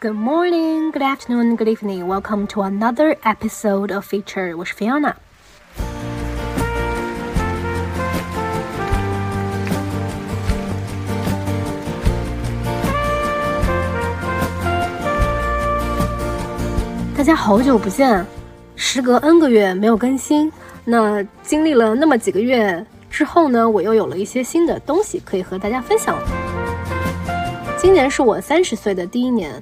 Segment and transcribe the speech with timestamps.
[0.00, 2.06] Good morning, good afternoon, good evening.
[2.06, 4.56] Welcome to another episode of Feature.
[4.56, 5.12] 我是 Fiona。
[17.16, 18.24] 大家好久不见，
[18.76, 20.52] 时隔 N 个月没有更新。
[20.84, 26.16] 那经历了那么几个月之后呢，我又有了一些新的东西可以和大家分享。
[27.76, 29.60] 今年是我三十岁的第一年，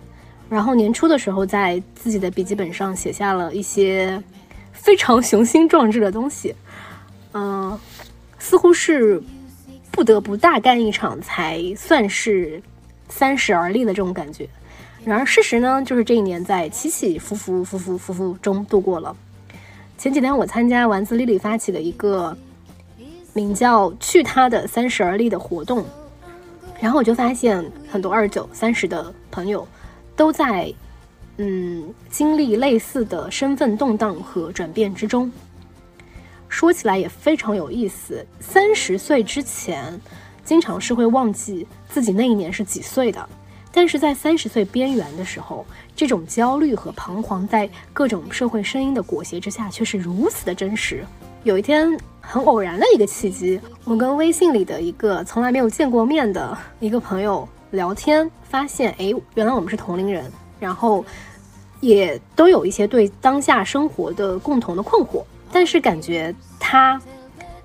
[0.49, 4.23] 然后年初的时候在自己的笔记本上写下了一些
[4.73, 6.55] 非常雄心壮志的东西，
[7.33, 7.79] 嗯，
[8.39, 9.23] 似乎是
[9.91, 12.63] 不得不大干一场才算是
[13.09, 14.49] 三十而立的这种感觉。
[15.05, 19.17] 然而事实呢，就是这一年在起起伏伏、伏伏伏伏中度过了。
[19.99, 22.37] 前几天我参加丸子丽丽发起的一个
[23.33, 25.85] 名叫“去他的三十而立”的活动，
[26.81, 29.67] 然后我就发现很多二九、三十的朋友
[30.17, 30.73] 都在
[31.37, 35.31] 嗯经历类似的身份动荡和转变之中。
[36.49, 40.01] 说起来也非常有意思，三十岁之前
[40.45, 43.29] 经常是会忘记自己那一年是几岁的。
[43.73, 51.05] 但是在三十岁边缘的时候，这种焦虑和彷徨，在各种社会声音的裹挟之下，却是如此的真实。
[51.43, 57.47] 有一天，很偶然的一个契机，我跟微信里的一个从来没有见过面的一个朋友
[57.77, 61.05] 聊天，发现，哎，原来我们是同龄人，然后
[61.81, 65.23] 也都有一些对当下生活的共同的困惑。
[65.53, 67.01] 但是感觉他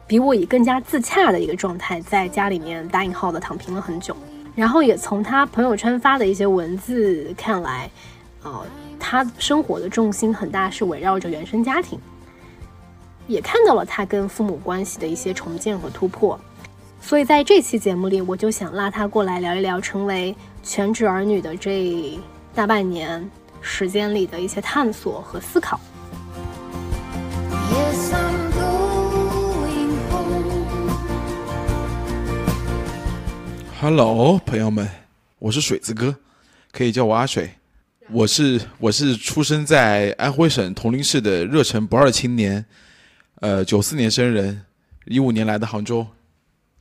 [0.06, 4.16] 比我以更加自洽的一个状态，在家里面打引号的躺平了很久。
[4.54, 7.90] 然后也从他朋友圈发的一些文字看来，
[8.44, 8.64] 呃，
[9.00, 11.98] 他生活的重心很大是围绕着原生家庭，
[13.28, 16.38] 也看到了他跟父母关系的一些重建和突破，
[17.04, 22.18] 所以在这期节目里，我就想拉他过来聊一聊成为全职儿女的这
[22.56, 25.78] 大半年时间里的一些探索和思考。
[33.82, 34.88] Hello，朋友们，
[35.40, 36.16] 我是水子哥，
[36.72, 37.50] 可以叫我阿水。
[38.10, 42.64] 我是我是出生在安徽省铜陵市的热忱不二青年，
[43.42, 44.62] 呃，九四年生人，
[45.06, 46.06] 一五年来的杭州，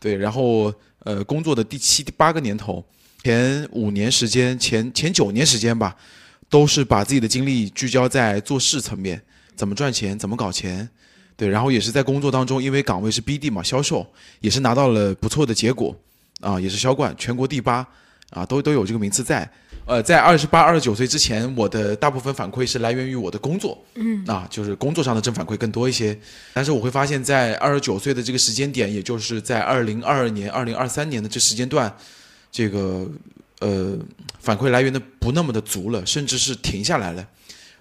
[0.00, 0.74] 对，然后
[1.04, 2.84] 呃，工作的第七、第八个年头，
[3.22, 5.94] 前五年时间，前前九年时间吧，
[6.48, 9.22] 都是把自己的精力聚焦在做事层面，
[9.54, 10.88] 怎么赚钱，怎么搞钱，
[11.36, 14.06] 对，然后也是在工作当中，因为岗位是 BD 嘛，销售，
[14.40, 15.94] 也是拿到了不错的结果。
[16.40, 17.86] 啊，也是销冠全国第八，
[18.30, 19.46] 啊，都都有这个名次在。
[19.90, 26.16] 呃，在二十八、二十九岁之前，我的大部分反馈是来源于我的工作，嗯，啊，就是工作上的正反馈更多一些。
[26.54, 31.92] 但是我会发现，在二十九岁的这个时间点，也就是在二零二二年、二零二三年的这时间段，
[32.52, 33.04] 这个
[33.58, 33.98] 呃
[34.38, 37.26] 反馈来源的不那么的足了，甚至是停下来了。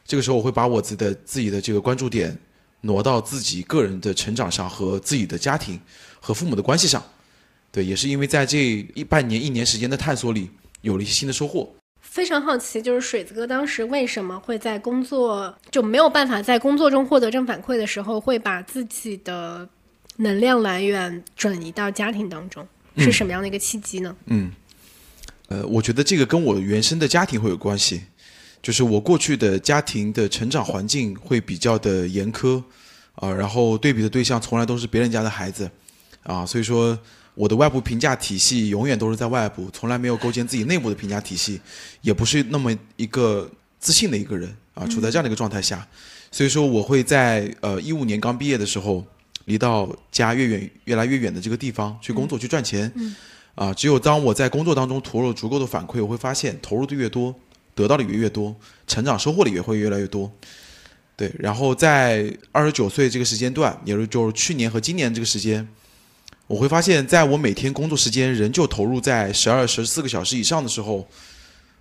[0.03, 2.35] 这个时候，我会把我自己的自己的这个关注点
[2.81, 5.79] 挪到自己个人的成长上和自己的家庭
[6.19, 7.03] 和父母的关系上。
[7.71, 10.49] 对，也是因为在这一半年、一年时间的探索里，
[10.81, 11.71] 有了一些新的收获。
[12.09, 19.69] 非常好奇，就是水子哥当时为什么会在工作就没有办法在工作中获得正反馈的时候，会把自己的
[20.17, 22.67] 能量来源转移到家庭当中？
[22.97, 24.13] 是什么样的一个契机呢？
[24.25, 24.51] 嗯，
[25.49, 28.01] 呃，我觉得这个跟我原生的家庭会有关系，
[28.61, 32.61] 就是我过去的家庭的成长环境会比较的严苛
[33.15, 35.69] 啊，然后对比的对象从来都是别人家的孩子
[36.23, 36.97] 啊，所以说。
[37.39, 41.57] 我的外部评价体系永远都是在外部，从来没有构建自己内部的评价体系，
[42.01, 45.87] 也不是那么一个自信的一个人啊，处在这样的一个状态下，
[46.33, 49.01] 所以说我会在呃一五年刚毕业的时候，
[49.45, 52.91] 离到家越远越来越远的这个地方去工作去赚钱，
[53.55, 57.33] 啊，只有当我在工作当中投入足够的反馈，我会发现投入的越多，
[57.73, 58.53] 得到的也越多，
[58.85, 60.29] 成长收获的也会越来越多，
[61.15, 65.65] 对，然后在二十九岁这个时间段，也就是去年和今年这个时间。
[66.49, 71.07] 我会发现，在我每天工作时间仍旧投入在十二、十四个小时以上的时候，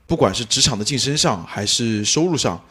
[0.07, 2.63] 不管是职场的晋升上，还是收入上，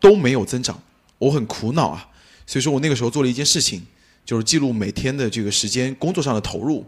[0.00, 0.76] 都没有增长。
[1.18, 2.08] 我很苦恼啊！
[2.48, 3.80] 所以说我那个时候做了一件事情，
[4.24, 6.84] 就是记录每天的这个时间工作上的投入，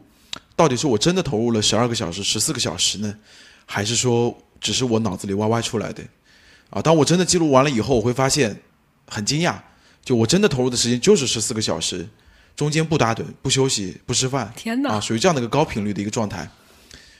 [0.57, 3.15] 到底是我真的投入了十二个小时、十四个小时呢，
[3.65, 6.03] 还是说只是我脑子里歪歪出来的？
[6.71, 8.61] 啊，当我真的记录完了以后，我会发现
[9.07, 9.55] 很惊讶，
[10.05, 12.05] 就我真的投入的时间就是十四个小时。
[12.59, 16.51] 中间不打盹、不休息、不吃饭，天哪啊，属于这样的一个高频率的一个状态。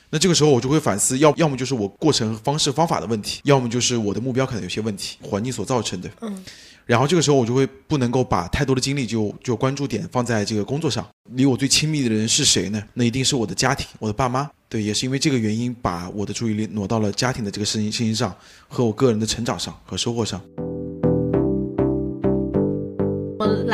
[0.09, 6.11] 那这个时候我就会反思，要要么就是我过程方式方法的问题，要么就是我的目标可能有些问题，环境所造成的。
[6.19, 6.43] 嗯。
[6.85, 11.07] 然后这个时候我就会不能够把太多的精力就就关注点放在这个工作上。
[11.31, 12.83] 离我最亲密的人是谁呢？
[12.93, 14.49] 那一定是我的家庭，我的爸妈。
[14.67, 18.35] 对，也是因为这个原因，把我的注意力挪到了家庭的这个事情事情上，
[18.67, 20.41] 和我个人的成长上和收获上。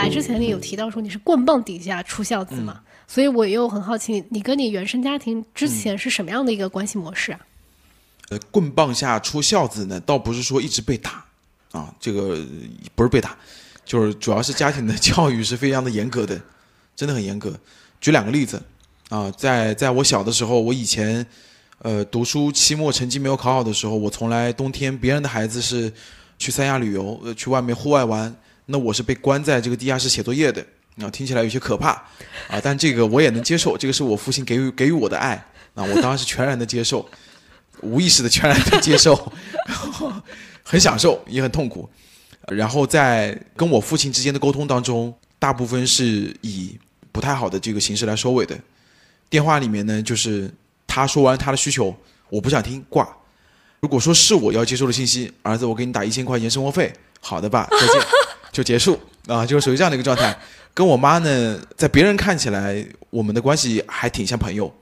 [0.06, 7.40] 来之前你有提到说你是棍棒底下出孝子嘛，所以我又很好奇，你跟你原生家庭之前是什么样的一个关系模式啊？
[8.30, 11.26] 呃，棍棒下出孝子呢，倒不是说一直被打，
[11.72, 12.40] 啊，这个
[12.94, 13.36] 不是被打，
[13.84, 16.40] 就是主要是家庭的教育是非常的严格的，
[16.96, 17.54] 真的很严格。
[18.00, 18.62] 举两个例子，
[19.10, 21.26] 啊，在在我小的时候，我以前，
[21.80, 25.92] 呃，读书期末成绩没有考好的时候，我从来冬天别人的孩子是
[26.38, 30.66] 去三亚旅游，呃，去外面户外玩，那我是被关在这个地下室写作业的，
[31.02, 31.92] 啊，听起来有些可怕，
[32.48, 35.34] 啊，但这个我也能接受，这个是我父亲给予给予我的爱，
[35.74, 37.08] 啊，我当然是全然的接受。
[37.82, 39.32] 无意识的全然的接受，
[40.64, 41.88] 很享受也很痛苦，
[42.48, 46.80] 然后在跟我父亲之间的沟通当中，大部分是以
[47.12, 48.58] 不太好的这个形式来收尾的。
[49.30, 50.50] 电话里面呢，就是
[50.88, 51.94] 他说完他的需求，
[52.30, 53.08] 我不想听挂。
[53.82, 58.02] 如果说是我要接收的信息，儿子，我给你打一千块钱生活费，好的吧，再见，
[58.56, 58.98] 就结束
[59.28, 60.34] 啊，就是属于这样的一个状态。
[60.74, 64.74] 跟我妈呢，在别人看起来，我们的关系还挺像朋友。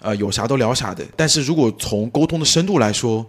[0.00, 1.06] 呃，有啥都聊啥的。
[1.14, 3.24] 但是如果从沟通的深度来说，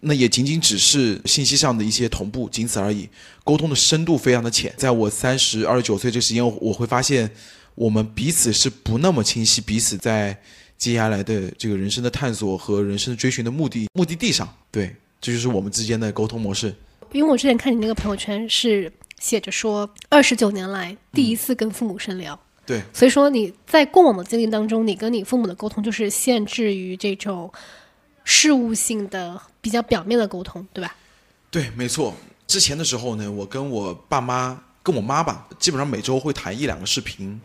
[0.00, 3.06] 那也仅仅只是信息上的一些同步，仅此而已。
[3.44, 4.72] 沟通的深度非常的浅。
[4.78, 7.30] 在我三十二十九岁这时间，我会发现
[7.74, 10.34] 我们彼此是不那么清晰，彼此在
[10.78, 16.74] 接下来的这个人生的探索和人生的追寻的目的目的地上，对，这就是我们之间的沟通模式。
[17.12, 22.38] 因为我之前看你那个朋友圈是写着说，二十九年来第一次跟父母深聊。
[22.66, 27.52] 对，所以说你在过往的经历当中，你跟你父母的沟通就是限制于这种
[28.24, 30.96] 事务性的、比较表面的沟通，对吧？
[31.50, 32.14] 对，没错。
[32.46, 37.40] 之前的时候呢，我跟我爸妈、跟我妈吧，基本上每周会谈一两个视频，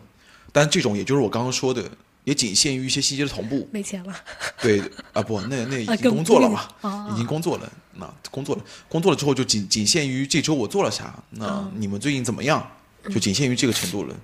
[0.52, 1.84] 但这种也就是我刚刚说的，
[2.30, 3.68] 也仅限于一些信息的同步。
[3.72, 4.14] 没钱了。
[4.62, 4.80] 对
[5.12, 7.70] 啊，不，那那已经工作了嘛，已经工作了。
[7.94, 11.22] 那工作了，工作了之后就仅仅限于这周我做了啥。
[11.30, 12.66] 那你们最近怎么样？
[13.12, 14.14] 就仅限于这个程度了。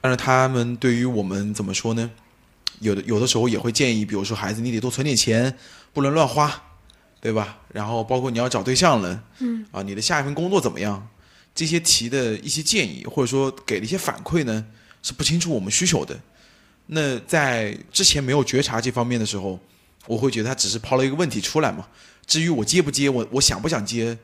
[0.00, 2.10] 但是他们对于我们怎么说呢？
[2.80, 5.56] 有的有的时候也会建议，比如说孩子你得多存点钱，
[5.92, 6.52] 不能乱花，
[7.20, 7.58] 对吧？
[7.72, 11.08] 然后包括你要找对象了，嗯，啊，你的下一份工作怎么样？
[11.54, 14.64] 这些提的一些建议或者说给的一些反馈呢，
[15.02, 16.18] 是不清楚我们需求的。
[16.86, 19.58] 那在之前没有觉察这方面的时候，
[20.06, 21.86] 我会觉得他只是抛了一个问题出来嘛。
[22.26, 24.16] 至于我接不接，我我想不想接，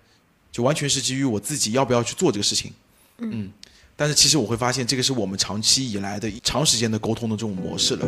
[0.53, 2.73] 就完全是基于我自己要不要去做这个事情，
[3.19, 3.51] 嗯。
[3.97, 8.07] 但是其实我会发现，这个是我们长期以来的长时间的沟通的这种模式了。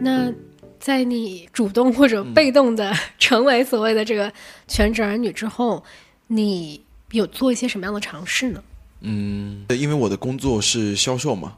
[0.00, 0.32] 那
[0.78, 4.32] 在你主动或者被动的成为所谓的这个
[4.68, 5.82] 全职儿女之后，
[6.28, 6.80] 你
[7.10, 8.62] 有做一些什么样的尝试呢？
[9.04, 11.56] 嗯，因为我的工作是销售嘛，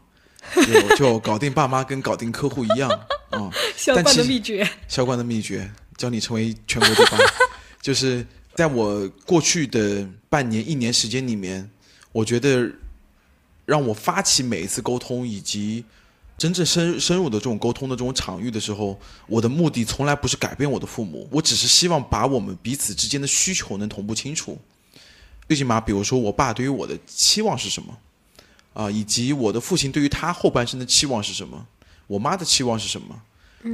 [0.55, 2.91] 就 就搞定爸妈跟搞定客户一样
[3.31, 3.51] 啊。
[3.77, 7.19] 销冠的秘诀，销冠的秘诀，教你成为全国第八，
[7.81, 8.27] 就是。
[8.57, 11.71] 在我过去的半年、一年时间里面，
[12.11, 12.73] 我觉得
[13.67, 15.85] 让我发起每一次沟通以及
[16.39, 24.59] 真正深深入的这种沟通的这种场域的时候，我的目的从来不是改变我的父母，我只是希望把我们彼此之间的需求能同步清楚。
[25.49, 27.99] 最起码，比如说我爸对于我的期望是什么，
[28.75, 31.67] 啊，以及我的父亲对于他后半生的期望是什么，
[32.07, 33.23] 我妈的期望是什么。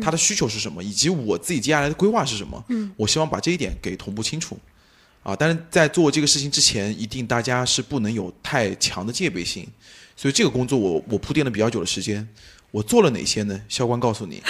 [0.01, 2.65] 他的需求是什么，以及我自己接下来的规划是什么？
[2.69, 4.59] 嗯，我希望把这一点给同步清楚，
[5.23, 9.69] 啊，但是在做这个事情之前，一定大家是不能有太强的戒备心，
[10.17, 12.27] 所以这个工作我我铺垫了比较久的时间，
[12.71, 13.61] 我做了哪些呢？
[13.69, 14.43] 校官告诉你，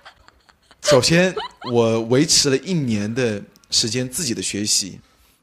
[0.80, 1.34] 首先
[1.70, 4.98] 我维持了一年的时间自己的学习，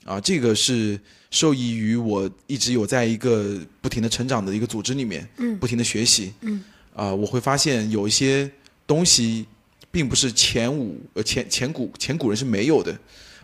[0.05, 6.63] 啊，这个是受益于我一直有在一个不停的成长的一个组织里面，嗯，不停的学习，嗯，
[6.95, 8.51] 啊，我会发现有一些。
[8.87, 9.45] 东西
[9.89, 12.93] 并不是前五呃前前古前古人是没有的，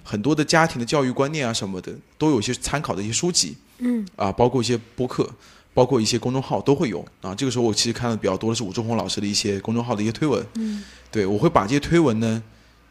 [0.03, 5.29] 很多的家庭的教育观念啊什么的都有一些参考的一些书籍，嗯啊包括一些播客，
[5.73, 7.33] 包括一些公众号都会有啊。
[7.33, 12.43] 这个时候我其实看的比较多的是武忠红老师的一些公众号的一些推文，嗯，对我会把这些推文呢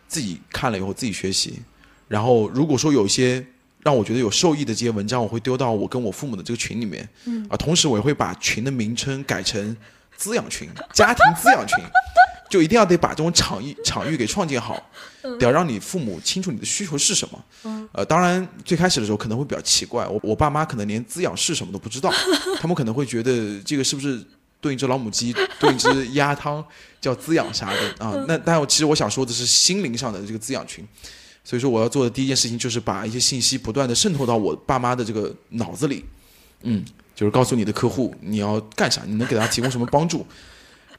[0.09, 1.61] 自己看了以后自己学习，
[2.09, 3.47] 然后如果说有一些
[3.87, 9.77] 让我觉得有受益的这些文章，我会丢到我跟我父母的这个群里面，嗯啊，同时我也会把群的名称改成
[10.17, 11.79] 滋养群、 家庭滋养群。
[12.49, 14.81] 就一定要得把这种场域场域给创建好，
[15.21, 17.89] 得要让你父母清楚你的需求是什么。
[17.93, 22.09] 呃，当然最开始的时候可能会比较奇怪，我我爸妈可能连滋养是什么都不知道，
[22.61, 24.23] 他们可能会觉得这个是不是
[24.61, 26.65] 炖一只老母鸡、炖一只鸭汤
[27.01, 28.15] 叫滋养啥的啊？
[28.29, 30.87] 那但我其实我想说的是心灵上的这个滋养群。
[31.47, 36.05] 所以说我要做的第一件事情就是把一些信息不断的渗透到我爸妈的这个脑子里，
[36.63, 36.85] 嗯，
[37.15, 40.27] 就是告诉你的客户你要干啥，你能给他提供什么帮助。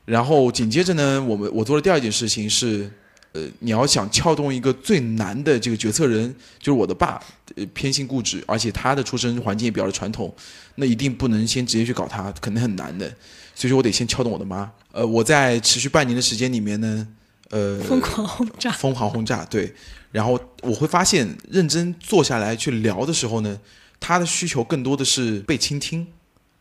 [0.05, 2.89] 然后紧接着呢，我们我做的第二件事情是，
[3.33, 7.21] 呃，你要想撬动一个最难的这个决策人，就是我的爸，
[7.57, 10.33] 呃，偏心固执，而且他的出生环境也比较传统，
[10.75, 13.05] 那一定不能先直接去搞他，肯定很难的。
[13.53, 14.71] 所以说我得先撬动我的妈。
[14.93, 17.05] 呃，我在持续半年的时间里面呢，
[17.49, 19.73] 呃，疯狂轰炸，疯狂轰炸，对。
[20.11, 23.59] 然后我会发现，认真坐下来去聊的时候呢，
[23.99, 26.07] 他的需求更多的是被倾听，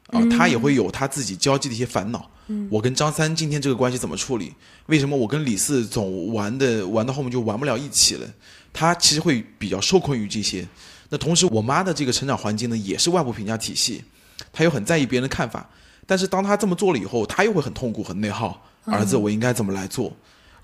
[0.09, 2.31] 啊，他也会有他自己交际的一些烦恼。
[2.49, 4.53] 嗯我跟张三今天这个关系怎么处理？
[4.87, 8.29] 为什么我跟李四总玩的玩到后面就玩不了一起了？
[8.73, 10.67] 他其实会比较受困于这些。
[11.09, 14.05] 那同时，我妈的这个成长环境呢，也是外部评价体系，
[14.53, 15.69] 她又很在意别人的看法。
[16.07, 18.63] 但是当她这么做了以后，她又会很痛苦、很内耗。
[18.85, 20.15] 儿子，我应该怎么来做？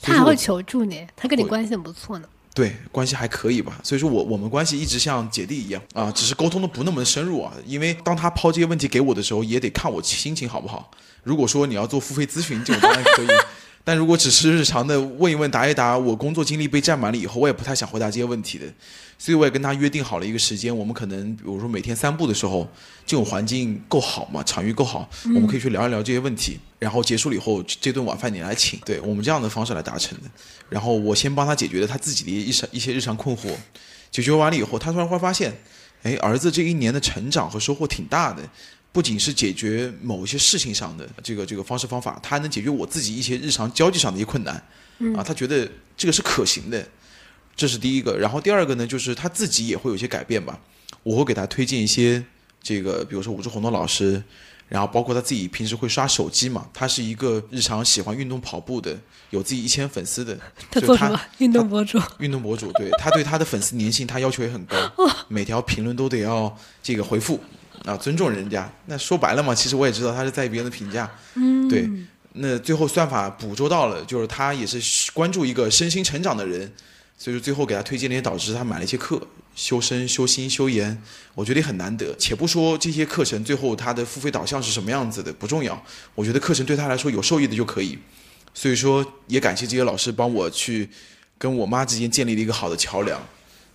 [0.00, 2.28] 他还会求助你，他跟你关系很不错呢。
[2.54, 3.80] 对，关系还可以吧。
[3.82, 7.52] 所以说我我们关系一直像姐弟一样啊，只是沟通的不那么深入啊。
[7.66, 10.90] 因为当他抛这些问题给我的时候，也得看我心情好不好。
[11.22, 13.26] 如果说你要做付费咨询，这种当然可以。
[13.84, 18.64] 但如果只是日常的问一问、答一答，我工作经历被占满了以后，我也不太想回答这些问题的。
[19.22, 22.68] 所以我也跟他约定好了一个时间，我们可能比如说每天散步的时候，
[23.06, 26.58] 这种环境够好嘛，场域够好，我们可以去聊一聊这些问题。
[26.80, 30.24] 然后结束了以后，这顿晚饭你来请，对我们这样的方式来达成的。
[30.68, 33.54] 然后我先帮他解决了他自己的一一些日常困惑，
[34.10, 35.56] 解决完了以后，他突然会发现，
[36.02, 38.42] 哎，儿子这一年的成长和收获挺大的。
[38.90, 44.56] 不仅是解决某一些事情上的这个这个方式方法，他还能解决我自己一些日常交际上的一些困难，
[45.16, 46.84] 啊，他觉得这个是可行的，
[47.54, 48.16] 这是第一个。
[48.16, 50.58] 然后第二个呢，就是他自己也会有一些改变吧。
[51.02, 52.24] 我会给他推荐一些
[52.62, 54.22] 这个，比如说武志红的老师，
[54.68, 58.96] 然后包括他自己平时会刷手机嘛，他是一个日常喜欢运动跑步的，
[59.30, 60.38] 有自己一千粉丝的。
[60.70, 61.20] 他做什么？
[61.38, 62.00] 运动博主。
[62.18, 64.76] 运动博主，对他对他的粉丝粘性，他要求也很高，
[65.28, 67.40] 每条评论都得要这个回复。
[67.84, 71.10] 啊，尊重人家，那说白了嘛，其实我也知道他是在意别人的评价。
[71.34, 71.90] 嗯，对，
[72.34, 76.72] 那最后算法捕捉到了，就是他也是关注一个身心成长的人，
[77.22, 79.24] 所以说最后给他推荐那些导师，他买了一些课，
[79.54, 81.00] 修身、修心、修颜，
[81.36, 82.12] 我觉得也很难得。
[82.18, 85.80] 且不说这些课程最后他的付费导向是什么样子的，不重要，
[86.16, 87.96] 我觉得课程对他来说有受益的就可以。
[88.52, 90.88] 所以说也感谢这些老师帮我去
[91.38, 93.24] 跟我妈之间建立了一个好的桥梁，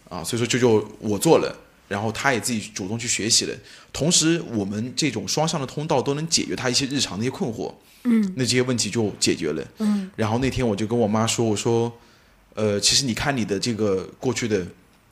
[0.09, 1.57] 啊，所以说这就我做了。
[1.87, 3.55] 然后他也自己主动去学习了，
[3.93, 7.73] 同时我们这种双向的通道都能解决他一些日常的一些困惑，
[8.03, 10.11] 嗯，那这些问题就解决了，嗯。
[10.17, 11.89] 然后那天我就跟我妈说，我说，
[12.57, 14.65] 呃，其实你看你的这个过去的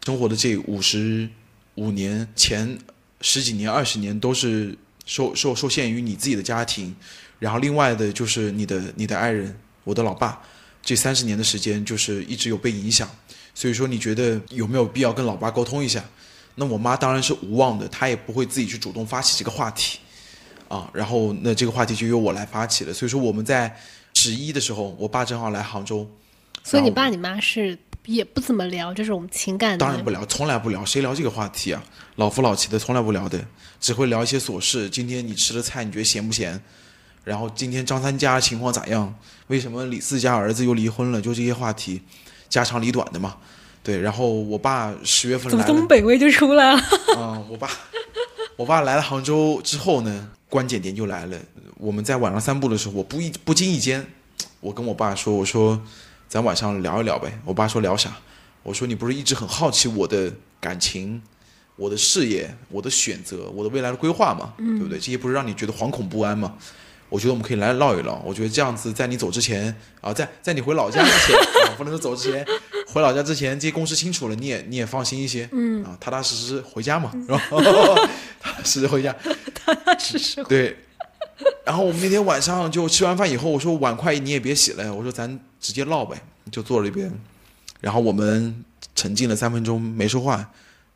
[0.04, 1.30] 生活的这五十
[1.76, 2.76] 五年前
[3.22, 4.76] 十几年二十年都是
[5.06, 6.96] 受受受限于你自己的家庭，
[7.38, 10.42] 然后另外的就是你的你的爱人，我的老爸，
[10.82, 13.08] 这三十年的时间就是一直有被影响，
[13.54, 16.04] 所以说你觉得有没有必要跟老爸沟通一下？
[16.56, 20.00] 那我妈当然是无望的，她也不会自己去主动发起这个话题，
[20.68, 22.92] 啊，然后那这个话题就由我来发起了。
[22.92, 23.78] 所以说我们在
[24.16, 26.10] 十一的时候，我爸正好来杭州，
[26.66, 31.84] 所以你爸你妈是也不怎么聊这种情感，当然不聊，从来不聊，谁聊这个话题啊？
[32.16, 33.46] 老夫老妻的从来不聊的，
[33.80, 34.90] 只会聊一些琐事。
[34.90, 36.60] 今天你吃的菜你觉得咸不咸？
[37.24, 39.14] 然后今天张三家情况咋样？
[39.48, 41.22] 为什么李四家儿子又离婚了？
[41.22, 42.02] 就这些话题，
[42.50, 43.38] 家长里短的嘛。
[43.84, 46.80] 对，然后我爸十月份怎么东北味就出来了？
[47.16, 47.70] 啊，我爸，
[48.56, 51.38] 我爸来了杭州之后呢，关键点就来了。
[51.78, 54.04] 我们在晚上散步的时候，我不一不经意间，
[54.60, 55.80] 我跟我爸说：“我说，
[56.28, 58.16] 咱晚上聊一聊呗。”我爸说：“聊啥？”
[58.64, 61.22] 我说：“你不是一直很好奇我的感情、
[61.76, 64.54] 我的事业、我的选择、我的未来的规划吗？
[64.58, 64.98] 对不对？
[64.98, 66.54] 这些不是让你觉得惶恐不安吗？
[67.08, 68.20] 我觉得我们可以来唠一唠。
[68.26, 71.38] 我觉得这样子，在你走之前啊，在在你回老家之前
[71.70, 72.46] 啊，不能说走之前。”
[72.94, 77.42] 回老家之前，这些公式清楚了，你也你也放心一些，嗯啊，踏踏实实回家嘛，是吧？
[78.40, 79.14] 踏踏实实回家，
[79.54, 80.44] 踏踏实实。
[80.46, 80.78] 对。
[81.66, 87.12] 然后我们那天晚上就吃完饭以后，我说碗筷你也别洗了，我说咱直接唠呗，就坐了一边。
[87.82, 90.48] 然后我们沉浸了三分钟没说话，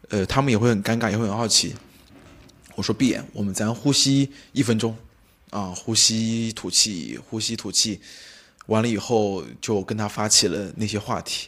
[0.09, 1.73] 呃，他们也会很尴尬，也会很好奇。
[2.75, 4.95] 我说闭眼，我们咱呼吸一分钟，
[5.49, 7.99] 啊，呼吸吐气，呼吸吐气，
[8.67, 11.47] 完了以后就跟他发起了那些话题。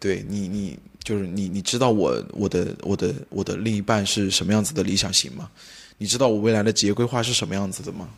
[0.00, 5.48] 对你，你就是你，你知道我我的我的我的另一半是什么样子的理想型吗？
[5.96, 8.08] 你知道我未来的职业规划是什么样子的吗？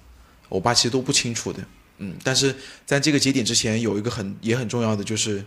[0.49, 1.63] 我爸其实都不清楚的，
[2.01, 2.55] 嗯，但是
[2.85, 5.45] 在这个节点之前，有一个很也很重要的就是，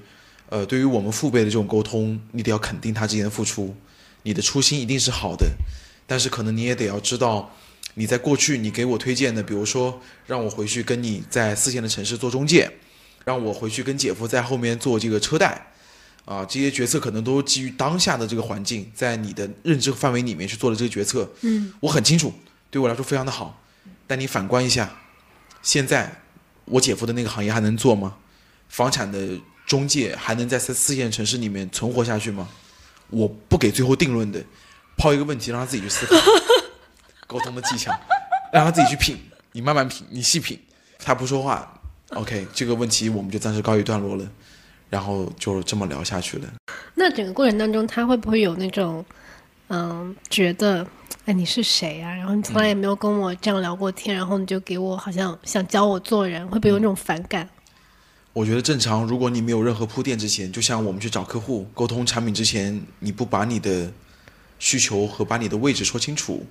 [0.50, 3.76] 呃，对于我们父辈的这种沟通，你得要肯定他之前的付出，
[4.22, 5.48] 你的初心一定是好的，
[6.08, 7.54] 但是可能你也得要知道，
[7.96, 12.72] 你在过去你给我推荐的，比如说让我回去跟你在四线的城市做中介，
[13.26, 15.68] 让我回去跟姐夫在后面做这个车贷。
[16.26, 22.34] 啊，这些决策可能都基于当下的这个环境，在你的认知范围里面去做的这个决策，嗯，我很清楚，
[22.72, 23.62] 对我来说非常的好。
[24.08, 25.02] 但你反观一下，
[25.62, 26.23] 现在
[26.66, 28.16] 我姐夫的那个行业还能做吗？
[28.70, 32.48] 房产的中介还能在四四线城市里面存活下去吗？
[33.10, 34.44] 我不给最后定论的，
[34.98, 36.16] 抛一个问题让他自己去思考，
[37.28, 37.92] 沟通的技巧，
[38.52, 39.18] 让他自己去品，
[39.52, 40.60] 你慢慢品，你细品，
[40.98, 41.80] 他不说话
[42.10, 44.28] ，OK，这个问题我们就暂时告一段落了，
[44.90, 46.48] 然后就这么聊下去了。
[46.96, 49.06] 那整个过程当中，他会不会有那种，
[49.70, 50.86] 嗯，觉得，
[51.26, 52.14] 哎，你是谁啊？
[52.14, 57.50] 然后你从来也没有跟我这样聊过天，然后你就给我好像想教我做人，会不会有那种反感？
[58.34, 63.92] 我觉得正常，如果你没有任何铺垫之前，就像我们去找客户沟通产品之前，你不把你的
[64.60, 66.46] 需求和把你的位置说清楚，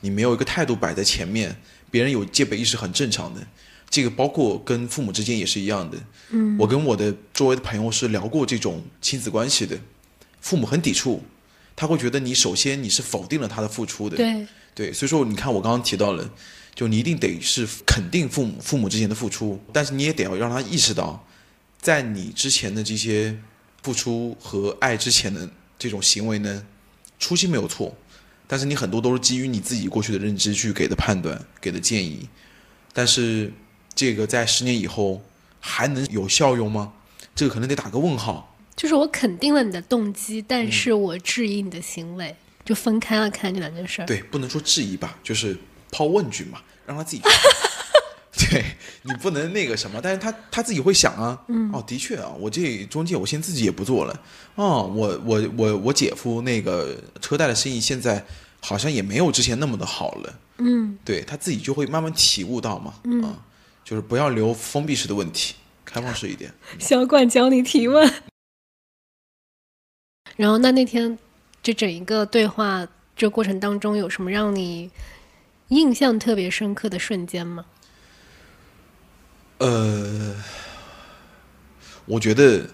[0.00, 1.56] 你没有一个态度摆在前面，
[1.90, 3.40] 别人有戒备意识很正常的。
[3.88, 5.98] 这个包括跟父母之间也是一样的。
[6.30, 9.78] 嗯，我跟我的周围的朋友是聊过这种亲子关系的，
[10.40, 11.22] 父母很抵触，
[11.76, 14.16] 他会觉得你首先你是否定了他的付出的。
[14.16, 16.28] 对对，所以说你看我刚刚提到了。
[16.76, 21.26] 就你一定得是肯定父母父母之前的付出，但是你也得要让他意识到，
[21.80, 23.34] 在你之前的这些
[23.82, 26.66] 付出和爱之前的这种行为呢，
[27.18, 27.96] 初心没有错，
[28.46, 32.28] 但是你很多都是基于你自己过去的认知去给的判断、给的建议，
[32.92, 33.50] 但是
[33.94, 35.22] 这个在十年以后
[35.58, 36.92] 还能有效用吗？
[37.34, 38.54] 这个可能得打个问号。
[38.76, 44.06] 就是我肯定了你的动机，但是我质疑你的行为，就分开了看这两件事儿。
[44.06, 45.56] 对，不能说质疑吧，就是
[45.90, 46.60] 抛问句嘛。
[46.86, 47.22] 让他自己，
[48.48, 48.64] 对
[49.02, 54.22] 你不能那个什么，但是他他自己会想啊，嗯哦，的确啊，我这中介我现在自己也不做了，
[54.54, 58.24] 哦，我我我我姐夫那个车贷的生意现在
[58.60, 63.42] 好像也没有之前那么的好了，嗯，对他自己就会慢慢体悟到嘛，啊，
[63.84, 66.54] 就是不要留封闭式的问题，开放式一点。
[66.78, 68.08] 小管教你提问，
[70.36, 71.18] 然后那那天
[71.62, 74.90] 这整一个对话这过程当中有什么让你？
[75.70, 77.64] 印象特别深刻的瞬间吗？
[79.58, 80.36] 呃，
[82.04, 82.70] 我觉得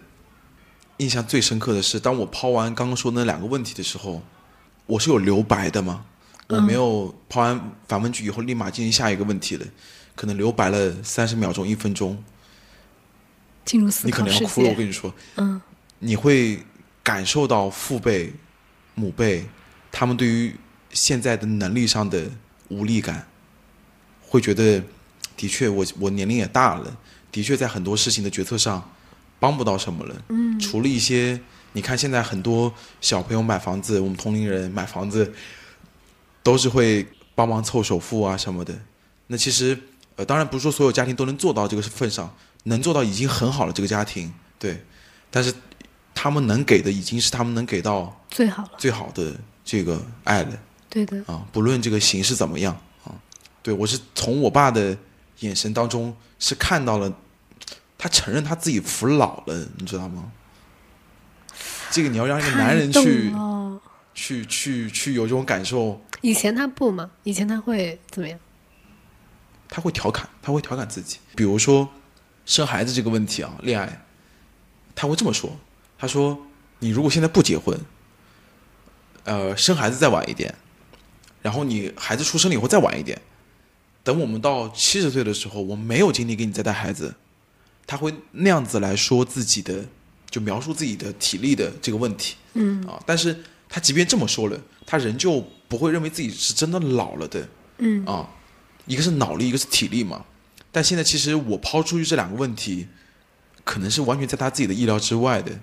[0.99, 4.23] 印象最深刻的是，当我抛完刚刚说那两个问题的时候，
[4.85, 6.05] 我是有留白的吗？
[6.49, 9.67] 我没有抛完反问句以后立马进行下一个问题了，
[10.15, 12.23] 可能留白了三十秒钟、一分钟，
[13.65, 14.69] 进入思你可能要哭了。
[14.69, 15.59] 我跟你说，嗯，
[15.99, 16.63] 你会
[17.03, 18.33] 感受到父辈、
[18.95, 19.45] 母辈
[19.91, 20.55] 他们对于
[20.91, 22.25] 现在的能力上的。
[22.69, 23.29] 无力感，
[24.23, 24.83] 会觉得，
[25.37, 26.97] 的确，我我年龄也大了，
[27.31, 28.91] 的确在很多事情的决策上
[29.39, 30.23] 帮不到什么了。
[30.31, 31.39] 嗯，除了一些，
[31.75, 35.35] 你看现在很多小朋友买房子，我们同龄人买房子，
[36.43, 38.75] 都是会帮忙凑首付啊什么的。
[39.27, 39.79] 那其实，
[40.17, 42.35] 呃，当然不是说所有家庭都能做到这个份上，
[42.65, 43.73] 能做到已经很好了。
[43.75, 44.83] 这个家庭，对，
[45.31, 45.53] 但是
[46.15, 50.59] 他们能给的已经是他们能给到最好了，最好的这个爱了。
[50.89, 53.15] 对的啊，不论这个形式怎么样啊，
[53.63, 54.97] 对我是从我爸的
[55.41, 57.13] 眼神当中是看到了，
[57.97, 60.31] 他承认他自己服老了，你知道吗？
[61.91, 63.33] 这个你要让一个男人去
[64.15, 66.01] 去去去有这种感受。
[66.21, 67.11] 以前他不嘛？
[67.23, 68.39] 以前他会怎么样？
[69.69, 71.19] 他会调侃，他会调侃自己。
[71.35, 71.89] 比如说
[72.45, 74.05] 生孩子这个问题啊，恋爱，
[74.95, 75.57] 他会这么说
[76.03, 76.37] ：“他说
[76.81, 77.79] 你如果现在不结婚，
[79.23, 80.53] 呃，生孩子再晚一点。”
[81.41, 83.23] 然后你孩子出生了以后再晚一点，
[84.03, 87.15] 等我们到七十岁的时候，我没有精力给你再带孩子，
[87.87, 89.85] 他会那样子来说自己的，
[90.29, 98.29] 就描述自己的体力的这个问题，嗯啊，但是他即便这么说了，他仍旧不会认为自己是真的老了的，嗯啊，
[98.87, 100.25] 一个是脑力，一个是体力嘛。
[100.73, 102.89] 但现在其实我抛出去这两个问题，
[103.63, 105.59] 可能是完全在他自己的意料之外的，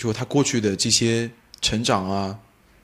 [0.00, 2.38] 就他过去的这些成长啊。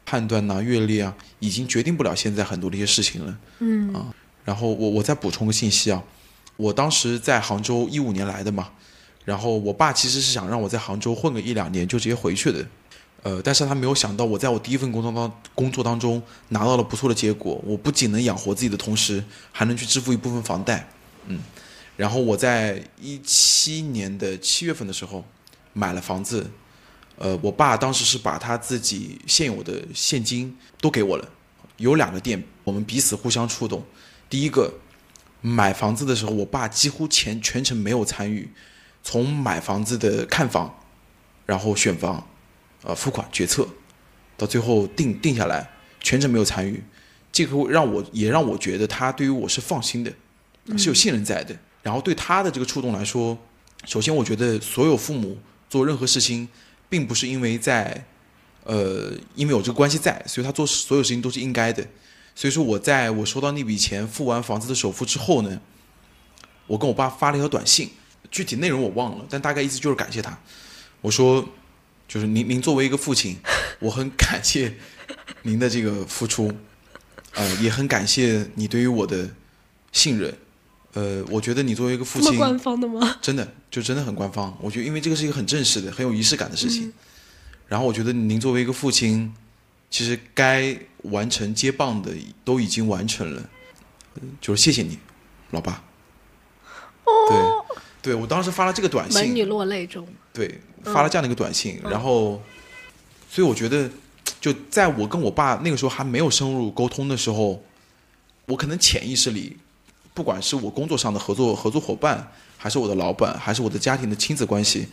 [0.09, 3.39] 判断呐，阅历啊，已经决定不了现在很多的一些事情了。
[3.59, 6.01] 嗯啊，然后我我再补充个信息啊，
[6.57, 8.71] 我当时在杭州一五年来的嘛，
[9.25, 12.65] 然后我爸其实是想让我在杭州混个一两年就直接回去的，
[13.25, 20.89] 呃，但是他没有想到我在我第一份工作当工作当中拿到了不错的结果，我不仅能养活自己的同时，还能去支付一部分房贷，
[21.27, 21.41] 嗯，
[21.97, 25.25] 然后我在一七年的七月份的时候
[25.73, 26.49] 买了房子。
[27.19, 31.27] 呃，我爸当时是把他自己现有的现金都给我了，
[31.79, 33.83] 有两个店，我们彼此互相触动。
[34.29, 34.71] 第一个，
[35.41, 38.51] 买房子的时候，我爸几乎全全程没有参与，
[39.03, 40.79] 从买房子的看房，
[41.47, 42.27] 然后选房，
[42.83, 43.67] 呃，付款决策，
[44.37, 46.85] 到最后定定下来，全程没有参与。
[47.33, 50.13] 这个让我也让我觉得他对于我是放心的，
[50.77, 51.57] 是有信任在的。
[51.83, 53.39] 然后对他的这个触动来说，
[53.87, 55.39] 首先我觉得所有父母
[55.71, 56.47] 做任何事情。
[56.89, 58.05] 并不是因为在，
[58.65, 61.87] 呃，因为有这个关系在，所以他做所有事情都是应该的。
[62.35, 65.61] 所以说我在我收到那笔钱付完房子的首付之后呢，
[66.67, 67.91] 我跟我爸发了一条短信，
[68.31, 70.39] 具体内容我忘了，但大概意思就是感谢他。
[71.01, 71.49] 我说，
[72.07, 73.37] 就是您您作为一个父亲，
[73.79, 74.75] 我很感谢
[75.43, 76.53] 您的这个付出，
[77.33, 79.31] 呃，也很感谢你对于我的
[79.93, 80.37] 信任。
[80.97, 83.17] 呃，我觉得你作为一个父亲，官方的吗？
[83.21, 84.57] 真的就真的很官方。
[84.63, 86.91] 我觉得，因为这个是一个很正式的、很有仪式感的事情。
[87.69, 89.35] 然后我觉得您作为一个父亲，
[89.91, 92.11] 其实该完成接棒的
[92.45, 93.43] 都已经完成了，
[94.15, 94.99] 呃就是谢谢你，
[95.51, 95.85] 老爸。
[97.05, 97.13] 哦
[98.03, 100.09] 对，对我当时发了这个短信，门女落泪中。
[100.33, 102.41] 对，发了这样的一个短信，然后，
[103.29, 103.91] 所以我觉得，
[104.41, 107.63] 就在我跟我爸那个时候还没有深入沟通的时候，
[108.47, 109.57] 我可能潜意识里，
[110.17, 112.27] 不管是我工作上的合作合作伙伴，
[112.57, 114.89] 还是我的老板，还是我的家庭的亲子关系，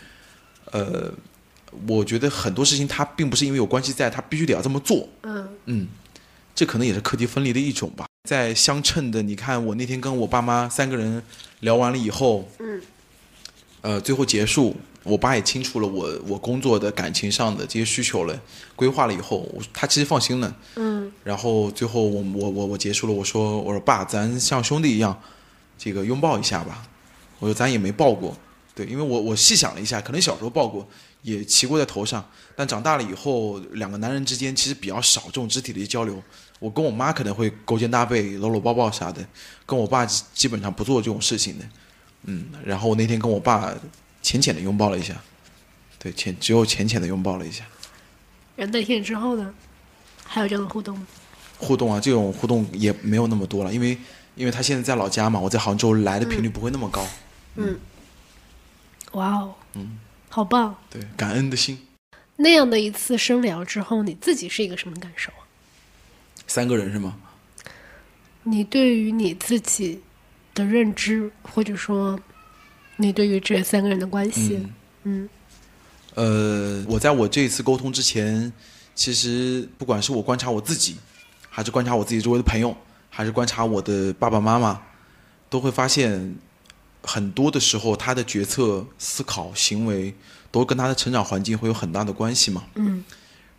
[0.66, 1.10] 呃，
[1.88, 5.08] 我觉得很多事情他并不是因为有关系在，他必须得要这么做。
[5.22, 5.88] 嗯嗯，
[6.54, 8.06] 这可能也是课题分离的一种吧。
[8.28, 11.24] 在相称的，你看我那天跟我爸妈三个人
[11.62, 12.82] 聊完了以后，嗯，
[13.80, 18.42] 呃，最后结束，我爸也清楚了我我工作的感情上的这些需求了，
[18.76, 20.56] 规划了以后，他其实放心了。
[20.76, 25.22] 嗯然后最后我我我我结束了，我说我说爸，咱像兄弟一样，
[25.78, 26.88] 这个拥抱一下吧。
[27.40, 28.38] 我说咱也没抱过，
[28.74, 30.88] 对，因为我我细想了一下，可能小时候抱过，
[31.22, 36.22] 也骑过在头上，但长大了以后，两个男人之间其实比较少这种肢体的一些交流。
[36.60, 39.26] 我跟我妈可能会勾肩搭背、搂搂抱抱啥的，
[39.66, 41.66] 跟我爸基基本上不做这种事情的。
[42.24, 43.74] 嗯，然后我那天跟我爸
[44.24, 45.22] 浅浅的拥抱了一下，
[46.00, 47.64] 对，浅只有浅浅的拥抱了一下。
[48.56, 49.54] 然后那天之后呢，
[50.26, 51.06] 还有这样的互动吗？
[51.60, 53.98] 互动啊，这种互动也没有那么多了，因为
[54.36, 57.06] 因为他现在在老家嘛，我在杭州来的频率不会那么高。
[57.56, 57.80] 嗯，
[59.12, 60.76] 哇哦，嗯，好棒！
[60.90, 61.86] 对，感恩的心，
[62.38, 65.46] 那样的一次深聊之后，你自己是一个什么感受啊？
[66.48, 67.18] 三个人是吗？
[68.44, 70.02] 你对于你自己
[70.54, 72.20] 的认知，或者说
[73.06, 74.60] 你对于这三个人的关系，
[75.04, 75.24] 嗯。
[75.24, 75.30] 嗯。
[76.16, 78.52] 呃，我在我这一次沟通之前，
[78.94, 80.98] 其实不管是我观察我自己，
[81.50, 82.76] 还是观察我自己周围的朋友，
[83.10, 84.80] 还是观察我的爸爸妈妈，
[85.50, 86.36] 都会发现，
[87.02, 90.14] 很多的时候他的决策、思考、行为，
[90.52, 92.64] 都跟他的成长环境会有很大的关系嘛。
[92.76, 93.04] 嗯。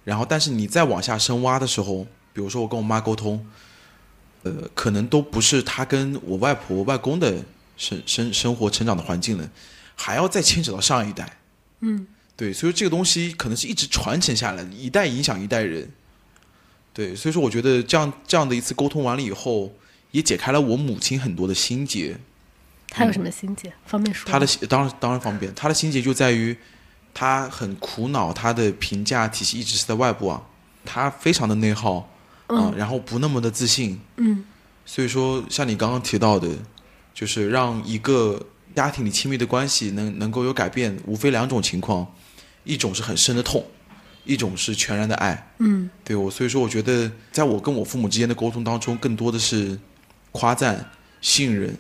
[0.05, 3.45] 然后，但是你再往下深挖的时候，比如说我跟我妈沟通，
[4.43, 7.43] 呃，可能都不是她跟我外婆、外公的
[7.77, 9.49] 生生生活成长的环境呢，
[9.95, 11.39] 还要再牵扯到上一代。
[11.81, 12.07] 嗯
[12.37, 15.89] 对，所以这个东西可能是一直传承下来的，一代影响一代人。
[16.93, 19.73] 对，所以说我觉得这样这样的一次沟通完了以后，
[20.11, 22.17] 也解开了我母亲很多的心结。
[22.89, 23.73] 他有什么心结？
[23.87, 24.33] 方便说吗？
[24.33, 26.57] 她的心当然当然方便，她的心结就在于，
[27.13, 30.43] 她很苦恼，她的评价体系一直是在外部啊，
[30.85, 31.97] 她非常的内耗
[32.47, 34.01] 啊、嗯然后不那么的自信。
[34.17, 34.45] 嗯
[34.85, 36.49] 所以说，像你刚刚提到的，
[37.15, 42.07] 就是让一个家庭里亲密的关系能能够有改变，无非两种情况，
[42.65, 43.65] 一种是很深的痛，
[44.25, 45.53] 一种是全然的爱。
[45.59, 49.79] 嗯对我，所以说我觉得，在我跟我父母之间的沟通当中，更多的是
[50.33, 51.75] 夸赞、信任、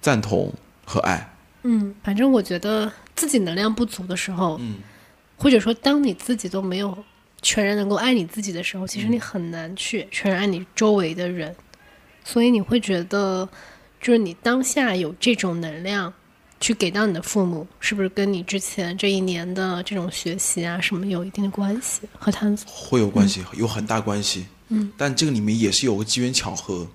[0.00, 0.52] 赞同
[0.86, 1.32] 和爱。
[1.62, 4.76] 嗯，反正我觉得自己能量不足的时候，嗯，
[5.36, 6.96] 或者说当你自己都没有
[7.42, 11.54] 全然能够爱你自己的时候，其实你很难去全然爱你周围的人，
[12.24, 13.46] 所以你会觉得，
[14.00, 16.12] 就是你当下有这种能量
[16.58, 22.66] 去给到你的父母，是不是跟你之前这一年的这种学习啊什么有一定的关系和探索？
[22.70, 24.46] 会有关系，有很大关系。
[24.68, 26.86] 嗯，但这个里面也是有个机缘巧合。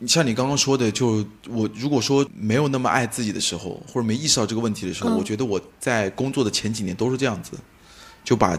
[0.00, 7.58] 你像你刚刚说的，就我如果说没有那么爱自己的时候，或者没意识到这个问题的时候，嗯我觉得我在工作的前几年都是这样子，
[8.22, 8.56] 就把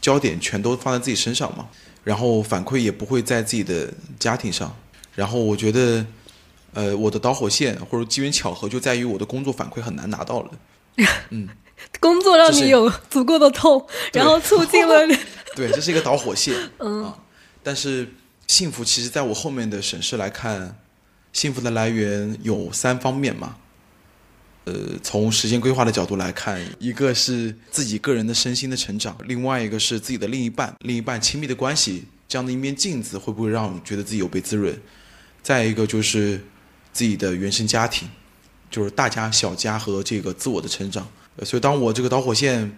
[0.00, 1.68] 焦点全都放在自己身上嘛，
[2.02, 4.74] 然后反馈也不会在自己的家庭上。
[5.14, 6.06] 然后我觉得，
[6.74, 10.50] 呃，我的导火线或者机缘巧合就在于我的工作反馈很难拿到了。
[11.30, 11.48] 嗯
[11.98, 15.16] 工作让你有足够的痛，然后促进了 你。
[15.56, 16.54] 对，这是一个导火线。
[16.78, 17.18] 嗯、啊，
[17.62, 18.08] 但是
[18.46, 20.78] 幸福其实在我后面的审视来看，
[21.32, 23.56] 幸福的来源有三方面嘛。
[24.64, 34.80] 呃，从时间规划的角度来看，一个是自己个人的身心的成长，另外一个是自己的另一半，另一半亲密的关系，这样的一面镜子会不会让你觉得自己有被滋润？
[35.42, 36.40] 再一个就是
[36.92, 38.08] 自己的原生家庭，
[38.70, 41.06] 就是大家、小家和这个自我的成长。
[41.36, 42.70] 呃所以当我这个导火线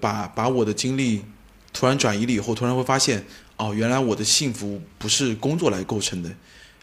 [0.00, 1.22] 把把我的精力
[1.74, 3.22] 突然转移了以后，突然会发现，
[3.58, 6.30] 哦，原来我的幸福不是工作来构成的，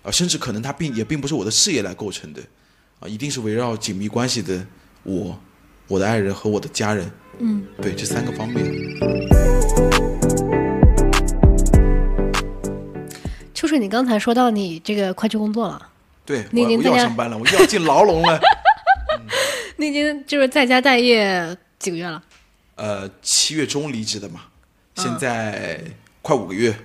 [0.03, 2.41] 啊，甚至可能它并也并不是我的事业来构成的，
[2.99, 4.63] 啊，一定是围绕紧密关系的
[5.01, 5.35] 我、
[5.87, 8.63] 我的爱人和我的家人，嗯，对，这三个方面。
[13.55, 15.89] 秋水，你刚才说到你这个快去工作了，
[16.25, 18.39] 对，我我你您在家又要上班了，我要进牢笼了。
[19.77, 22.23] 你已经就是在家待业几个月了？
[22.75, 24.41] 呃，七月中离职的嘛，
[24.95, 25.79] 嗯现在
[26.21, 26.75] 快五个月，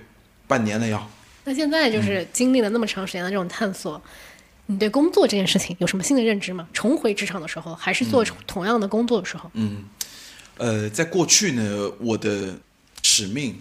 [0.47, 1.09] 半年了要。
[1.43, 3.99] 那现在就是经历了那么长时间的这种探索，
[4.67, 6.67] 你对工作这件事情有什么新的认知吗？
[6.71, 9.49] 重回职场的时候，还是做同样的工作的时候？
[9.53, 9.83] 嗯
[10.57, 12.53] 呃，在过去呢，我的
[13.01, 13.59] 使命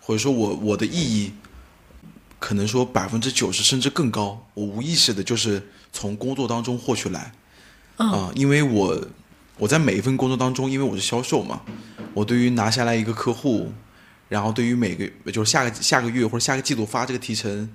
[0.00, 1.32] 或者说我我的意义，
[2.38, 7.32] 可能说百分之九十甚至更高，我无意识的就是从工作当中获取来。
[7.96, 9.08] 啊、因为我
[9.56, 11.62] 我在每一份工作当中，因为我是销售嘛，
[12.14, 13.72] 我对于拿下来一个客户，
[14.28, 17.68] 然后对于每个就是下个下个月或者下个季度发这个提成，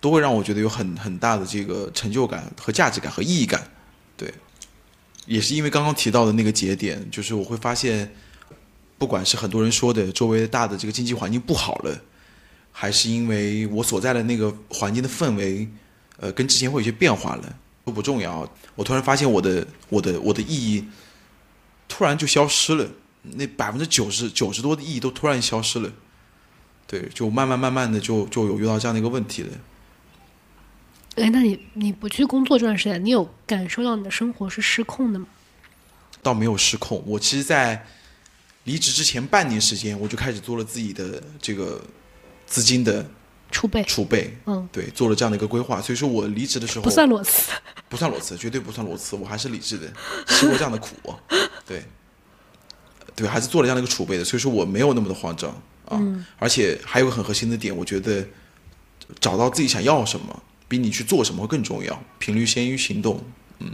[0.00, 3.70] 都会让我觉得有很很大的这个成就感和价值感和意义感，
[4.16, 4.32] 对。
[5.26, 8.14] 也是因为刚刚提到的那个节点，就是我会发现，
[8.96, 12.00] 不管是很多人说的周围大的这个经济环境不好了，
[12.78, 15.66] 还是因为我所在的那个环境的氛围，
[16.18, 18.46] 呃，跟之前会有些变化了，都不重要。
[18.74, 20.84] 我突然发现我的我的我的意义
[21.88, 22.86] 突然就消失了，
[23.22, 25.90] 那百分之九十九十多的意义都突然消失了。
[26.86, 29.48] 对，就慢慢慢慢的就就有遇到这样的一个问题了。
[31.14, 35.26] 哎，那你你不去工作这段时间，你有感受到你的生活是失控的吗？
[36.22, 37.02] 倒没有失控。
[37.06, 37.86] 我其实，在
[38.64, 41.82] 离职之前半年时间，我就开始做了自己的这个
[42.46, 43.04] 资金的
[43.50, 45.80] 储备储备，嗯，对，做了这样的一个规划。
[45.80, 47.52] 所以说我离职的时候不算裸辞。
[47.88, 49.86] 不算裸辞，绝对不算裸辞，我还是理智的，
[50.26, 50.88] 吃过这样的苦，
[51.64, 51.84] 对，
[53.14, 54.24] 对，还是做了这样的一个储备的。
[54.24, 55.50] 所以说我没有那么的慌张
[55.84, 56.02] 啊，
[56.36, 58.26] 而且还有个很核心的点，我觉得
[59.20, 62.02] 找到自己想要什么，比你去做什么会更重要。
[62.18, 63.24] 频率先于行动，
[63.60, 63.70] 嗯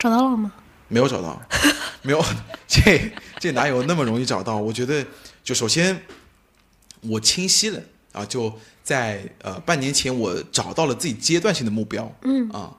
[0.00, 0.52] 找到了吗？
[0.88, 1.40] 没有找到，
[2.02, 2.20] 没有，
[2.66, 4.56] 这这哪有那么容易找到？
[4.56, 5.06] 我觉得，
[5.44, 6.02] 就首先
[7.02, 7.80] 我清晰了
[8.14, 8.50] 啊，就
[8.82, 12.48] 在呃半年前我找到了自己阶段性的目标，嗯。
[12.48, 12.72] 啊，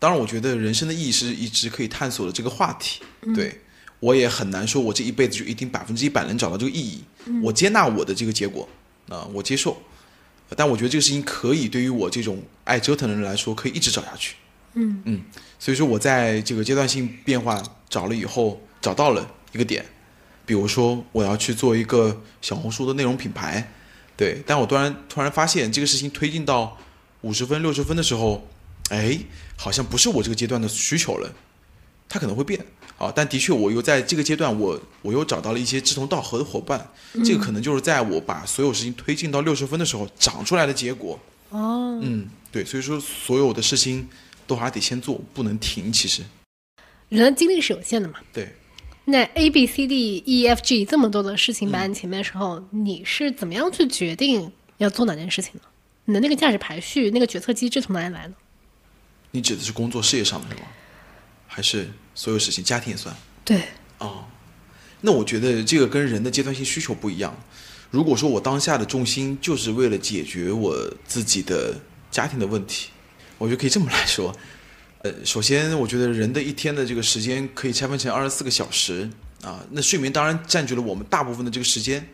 [0.00, 3.02] 当然我觉得人生的意义是一直可以探索的这个话题，
[3.34, 3.60] 对
[4.00, 7.04] 我也很难说我这一辈子就一定百分之一百能找到这个意义，
[7.42, 8.66] 我接纳我的这个结果
[9.10, 9.76] 啊，我接受，
[10.56, 14.36] 但我觉得这个事情可以对于我这种爱折腾的人来说，可以一直找下去。
[14.72, 15.22] 嗯
[15.58, 19.84] 所以说我在这个阶段性变化找了以后，找到了一个点，
[20.46, 23.70] 比如说我要去做一个小红书的内容品牌，
[24.20, 26.76] 对，但我突然突然发现这个事情推进到
[27.22, 28.46] 五十分、六十分的时候，
[28.90, 29.18] 哎，
[29.56, 31.34] 好像不是我这个阶段的需求了，
[32.06, 32.62] 它可能会变
[32.98, 33.10] 啊。
[33.16, 36.86] 但的确，我又在这个阶段，我我又找到了一些志同道合的伙伴，
[37.24, 41.18] 这个可能就是在我把所有事情推进到六十分的时候长出来的结果。
[41.48, 44.06] 哦，嗯，对，所以说所有的事情
[44.46, 45.90] 都还得先做，不能停。
[45.90, 46.22] 其实，
[47.08, 48.16] 人的精力是有限的嘛。
[48.34, 48.54] 对。
[49.06, 55.62] 那 A B C D E F G 这么多的事情摆在你前面的时候，你是怎么样去决定要做哪件事情呢？
[56.04, 58.34] 你的那个价值排序、那个决策机制从哪里来呢？
[59.32, 60.68] 你指的是工作事业上的是吗？
[61.46, 63.14] 还是所有事情，家庭也算？
[63.44, 63.62] 对，
[63.98, 64.24] 哦，
[65.00, 67.36] 那我觉得这个跟人的阶段性需求不一样。
[67.90, 71.74] 如果说我当下的重心就是为了解决我自己的
[72.10, 72.90] 家庭的问题，
[73.38, 74.32] 我觉得可以这么来说。
[75.02, 79.08] 呃，首先，我觉得人的一天的这个时间可以拆分成二十四个小时
[79.42, 82.06] 啊，那睡眠当然占据了我们大部分的这个时间。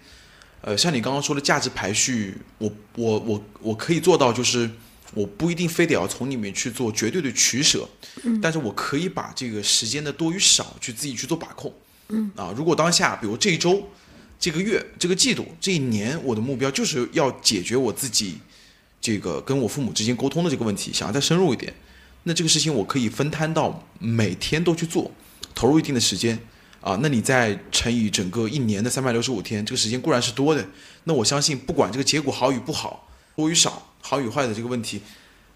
[0.60, 4.70] 呃，像你刚刚说的价值排序，我我我我可以做到，就是
[5.14, 7.88] 我不一定非得要从里面去做绝对的取舍，
[8.40, 11.72] 但是我可以把这个时间的多与少去自己去做把控。
[12.08, 13.84] 嗯啊，如果当下比如这一周、
[14.38, 18.38] 这个月、这个季度、这一年，我的目标就是要解决我自己
[19.00, 21.74] 这个跟我父母之间沟通的这个问题，想要再深入一点，
[22.28, 25.08] 那这个事情我可以分摊到每天都去做，
[25.54, 26.36] 投入一定的时间。
[26.80, 30.64] 啊，那你再乘以整个一年的三百六十五天，这个时间固然是多的，
[31.04, 35.00] 那我相信不管这个结果好与不好，多与少，好与坏的这个问题，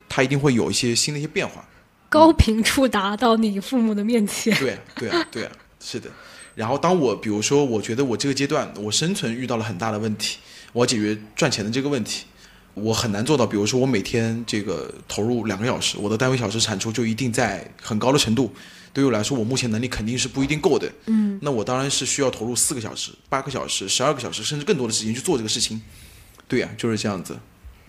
[0.09, 1.65] 它一定会有一些新的一些变化。
[2.09, 4.53] 高频触达到你父母的面前。
[4.59, 6.11] 对啊， 对啊，对啊，是的。
[6.57, 10.39] 然后当我比如说，我觉得我这个阶段我生存遇到了很大的问题，
[10.73, 12.25] 我要解决赚钱的这个问题，
[12.83, 13.47] 我很难做到。
[13.47, 18.53] 比如说我每天这个投入两个小时，我的单位小时产出就一定在很高的程度。
[18.93, 20.91] 对于我来说，我目前能力肯定是不一定够的。
[21.07, 25.81] 嗯，那我当然是需要投入四个小时、八个小时、十二个小时，甚至更多的时间去做这个事情。
[26.49, 27.39] 对呀、就是这样子。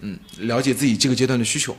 [0.01, 1.75] 嗯，了解自己这个阶段的需求。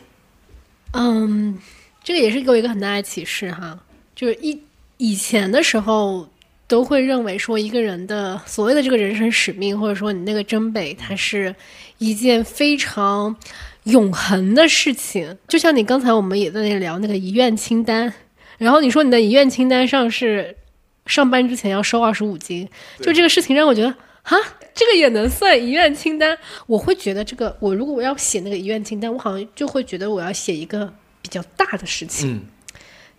[0.92, 1.56] 嗯，
[2.02, 3.78] 这个也是给我一个很大的启示哈，
[4.16, 4.60] 就是一
[4.96, 6.28] 以前的时候
[6.72, 11.54] 都会认为说一个人的所谓的这个人生使命，或者说你那个真北，它是
[11.98, 13.36] 一件非常
[13.82, 15.36] 永恒的事情。
[15.46, 18.10] 就像你刚才我们也在那聊那个遗愿清单，
[18.56, 20.56] 然后你说你的遗愿清单上是
[21.04, 22.66] 上班之前要瘦二十五斤，
[23.02, 23.88] 就这个事情让我觉得
[24.22, 24.34] 啊，
[24.72, 26.38] 这个也能算遗愿清单？
[26.66, 32.40] 我会觉得这个，我如果我要写那个遗愿清单，我好像就会觉得我要写一个比较大的事情，嗯，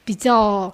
[0.03, 0.73] 比较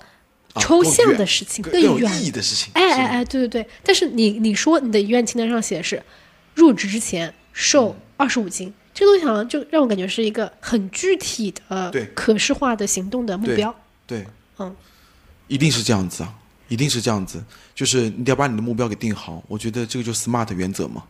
[0.56, 2.72] 抽象的事情，更有远意义的事情。
[2.74, 3.68] 哎哎哎，对对对。
[3.84, 6.02] 但是你你说你的遗愿清单上写的是
[6.56, 13.74] 入职之前瘦二十五斤，这个东西好像就让我感觉是一个很具体的、对可视化的行动的目标。
[14.08, 14.26] 对，
[14.58, 14.76] 嗯，
[15.48, 16.34] 一定是这样子啊，
[16.68, 17.44] 一定是这样子。
[17.76, 21.04] 就是你得要把你的目标给定好，我觉得这个就是 SMART 原则嘛。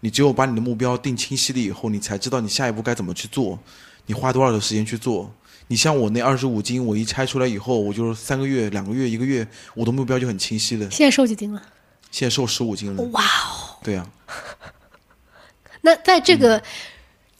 [0.00, 3.58] 你只有把你的目标定清晰了以后，你才知道你下一步该怎么去做，
[4.06, 5.32] 你花多少的时间去做。
[5.70, 10.90] 你像我那二十五斤，我一拆出来以后，我就三个月、两个月、一个月，我的目标就很清晰了。
[10.90, 11.62] 现在瘦几斤了？
[12.10, 13.00] 现在瘦十五斤了。
[13.04, 13.78] 哇哦！
[13.80, 14.04] 对呀、
[15.82, 16.60] 那在这个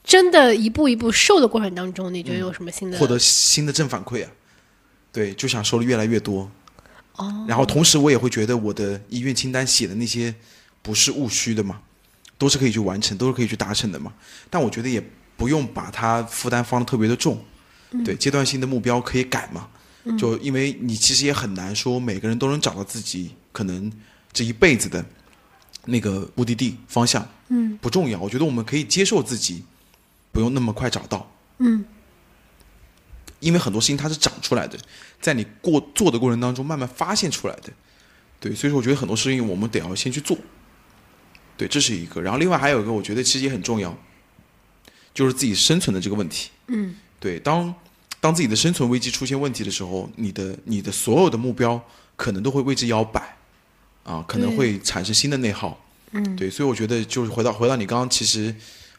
[0.05, 4.31] 真的一步一步瘦的过程当中，你觉得有什么新的获得新的正反馈啊，
[5.11, 6.49] 对，就想瘦的越来越多。
[7.17, 7.45] 哦。
[7.49, 10.33] 然后同时我也会觉得我的医院清单写的那些
[10.83, 11.81] 不是务虚的嘛，
[12.39, 14.13] 都是可以去完成，都是可以去达成的嘛。
[14.49, 15.03] 但我觉得也
[15.37, 17.37] 不用把它负担放的特别的重。
[18.05, 19.69] 对，阶段性的目标可以改嘛。
[20.19, 23.93] 就因为你其实也很难说每个人都能找到自己可能
[24.33, 25.05] 这一辈子的
[25.85, 27.27] 那个目的地方向。
[27.49, 29.65] 嗯不重要，我觉得我们可以接受自己
[30.33, 31.31] 不用那么快找到。
[31.59, 31.85] 嗯
[33.41, 34.79] 因为很多事情它是长出来的，
[35.19, 37.73] 在你过做的过程当中慢慢发现出来的，
[38.39, 40.37] 对，所以说我觉得很多事情我们得要先去做，
[41.57, 42.21] 对，这是一个。
[42.21, 43.97] 然后另外还有一个，我觉得其实也很重要，
[45.15, 46.51] 就是自己生存的这个问题。
[46.67, 47.73] 嗯对，当
[48.19, 51.81] 当自己的生存危机出现问题的时候，你的你的所有的目标
[52.17, 53.37] 可能都会为之摇摆，
[54.03, 55.79] 啊，可能会产生新的内耗。
[56.13, 58.53] 嗯，对，所以我觉得就是回到回到你刚刚其实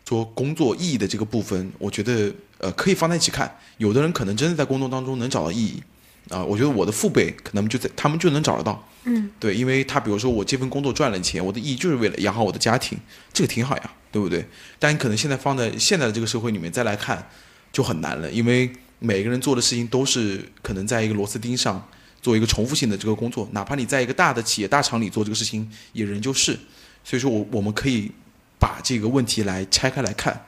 [0.07, 3.53] 说工作意义的这个部分，我觉得呃可以放在一起看。
[3.77, 5.84] 有的人可能真的在工作当中能找到意义，
[6.29, 8.88] 啊、我觉得我的父辈可能就在他们就能找得到。
[9.03, 12.97] 嗯，对，因为他比如说我这份工作赚了钱，我的意义就是为了养好我的家庭，
[13.34, 14.45] 这个挺好呀，对不对？
[14.77, 17.27] 但你可能现在放在现在的这个社会里面再来看，
[17.71, 21.88] 就很难了，因为每个人做的事情都是可能在一个螺丝钉上
[22.21, 26.60] 做一个重复性的这个工作，哪怕你在一个大的企业大厂里做这个事情，也仍旧是。
[27.03, 28.12] 所以说我我们可以
[28.60, 30.45] 把这个问题来拆开来看，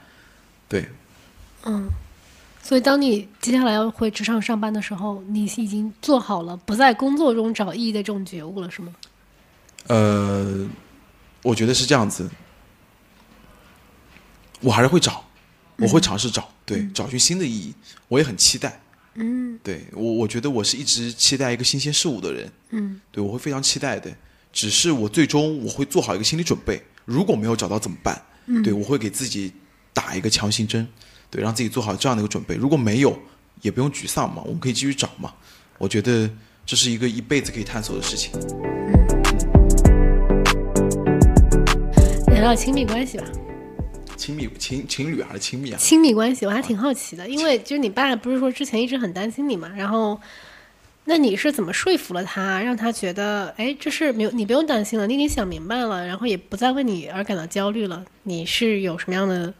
[0.68, 0.90] 对，
[1.66, 1.90] 嗯。
[2.66, 8.96] 所以，当你接下来要回职场上班的时候，你已经做好了不在工作中找意义的这种觉悟了，是吗？
[9.88, 10.66] 呃，
[11.42, 12.30] 我觉得是这样子，
[14.62, 15.26] 我还是会找，
[15.78, 17.74] 我会尝试找，对，找寻新的意义，
[18.08, 18.80] 我也很期待。
[19.16, 24.12] 嗯对我，我觉得我是一直期待一个新鲜事物的人，嗯对我会非常期待的。
[24.52, 28.22] 只是我最终我会做好一个心理准备，如果没有找到怎么办？
[28.48, 29.52] 嗯对我会给自己
[29.94, 30.88] 打一个强心针，
[31.30, 32.56] 对，让自己做好这样的一个准备。
[32.56, 33.18] 如果没有，
[33.62, 35.34] 也不用沮丧嘛，我们可以继续找嘛。
[35.78, 36.30] 我觉得
[36.66, 38.32] 这是一个一辈子可以探索的事情。
[42.28, 43.24] 聊聊亲密关系吧。
[44.16, 45.78] 亲密情情侣还是亲密啊？
[45.78, 50.20] 亲密关系，我还挺好奇的，因为就是你爸不是说之前一直很担心你嘛，然后，
[51.06, 58.06] 那你是怎么说服了他，让他觉得，哎，这事没有你不用担心了，你已经想明白了，然后也不再为你而感到焦虑了。
[58.24, 59.54] 你是有什么样的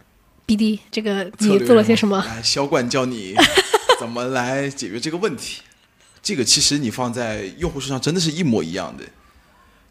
[0.48, 0.80] BD？
[0.92, 2.24] 这个你做了些什么？
[2.26, 3.36] 来， 销冠教你
[4.00, 5.62] 怎么来解决这个问题。
[6.22, 9.04] 这个其实你放在用户身上真的是一模一样的。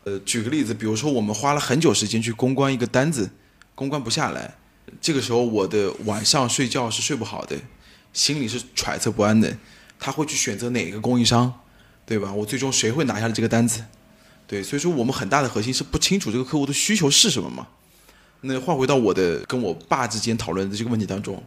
[0.05, 3.31] 呃，举个例子，比如说我们花了很久时间去公关一个单子，
[3.75, 4.55] 公关不下来，
[5.01, 7.57] 这个时候我的晚上睡觉是睡不好的，
[8.13, 9.57] 心里是揣测不安的。
[9.99, 11.61] 他会去选择哪个供应商，
[12.05, 12.33] 对吧？
[12.33, 13.85] 我最终谁会拿下这个单子？
[14.49, 17.69] 对，所以说我们很大的核心是不清楚这个客户的需求是什么嘛。
[18.41, 21.41] 那换回到我的跟我爸之间讨论的这个问题当中，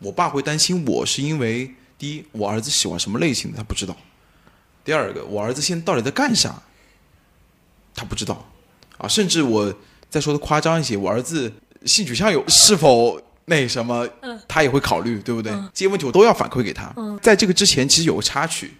[0.00, 3.94] 我爸会担心我是因为第一，我儿子喜欢什么类型的他不知道；
[4.84, 6.60] 第二个，我儿子现在到底在干啥，
[7.94, 8.50] 他不知道
[8.98, 9.06] 啊。
[9.06, 9.72] 甚至我
[10.10, 11.52] 再说的夸张一些，我儿子
[11.84, 14.08] 性取向有是否那什么，
[14.46, 15.52] 他也会考虑，对不对？
[15.74, 16.94] 这些问题我都要反馈给他。
[17.20, 18.72] 在这个之前，其实有个插曲，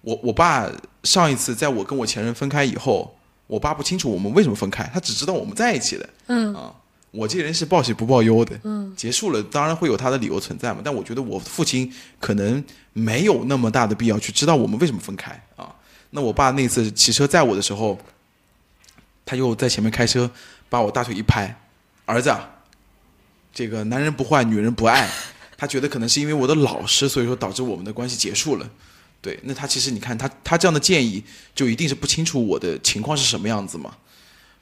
[0.00, 0.70] 我我爸
[1.04, 3.14] 上一次在我跟我前任分开以后，
[3.46, 6.08] 我爸不清楚我们为什么分开，他只知道我们在一起的。
[6.26, 6.72] 嗯啊，
[7.10, 8.58] 我这人是报喜不报忧的。
[8.64, 10.80] 嗯，结束了，当然会有他的理由存在嘛。
[10.82, 15.74] 但我觉得我父亲可能没有那么大的必要去知道我们为什么分开啊。
[16.10, 17.98] 那我爸那次骑车载我的时候，
[19.26, 20.30] 他就在前面开车，
[20.70, 21.54] 把我大腿一拍，
[22.08, 22.34] 儿子，
[23.52, 25.06] 这个男人不坏，女人不爱。
[25.58, 28.70] 他觉得可能是因为我的老实，所以说导致我们的关系结束了。
[29.20, 31.22] 对，那他其实你看他他这样的建议，
[31.54, 33.94] 就一定是不清楚我的情况是什么样子嘛。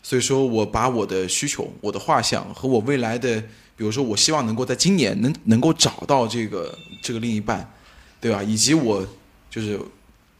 [0.02, 3.40] 所以说我把我的需求、我的画像和我未来的，
[3.76, 7.72] 比如说我希望能够在今年能能够找到这个这个另一半，
[8.20, 8.42] 对吧？
[8.42, 9.06] 以及我
[9.48, 9.78] 就是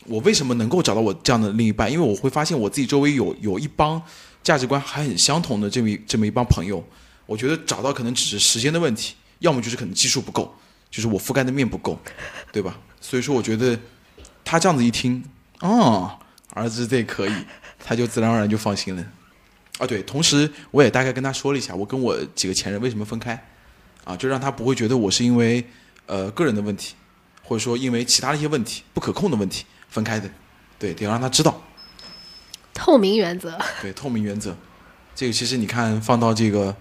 [0.06, 1.92] 我为什么能够找到我这样的另一半？
[1.92, 4.02] 因为我会发现我自己周围有有一帮
[4.46, 6.80] 价值观还很相同的这么这么一帮朋友。
[7.26, 10.54] 我觉得找到可能只是时间的问题，要么就是可能基数不够，
[10.88, 11.98] 就是我覆盖的面不够，
[12.52, 12.78] 对吧？
[13.00, 13.76] 所以说，我觉得
[14.44, 15.24] 他这样子一听，
[15.58, 16.16] 哦，
[16.50, 17.32] 儿子这可以，
[17.84, 19.04] 他就自然而然就放心了。
[19.78, 23.44] 啊，对，同时我也大概跟他说了一下，我跟我几个前任为什么分开，
[24.04, 25.66] 啊，就让他不会觉得我是因为
[26.06, 26.94] 呃个人的问题，
[27.42, 30.30] 或者说因为其他的一些问题不可控的问题分开的，
[30.78, 31.60] 对，得让他知道。
[32.76, 33.58] 透明原则。
[33.80, 34.54] 对，透明原则，
[35.14, 36.74] 这个其实你看放到这个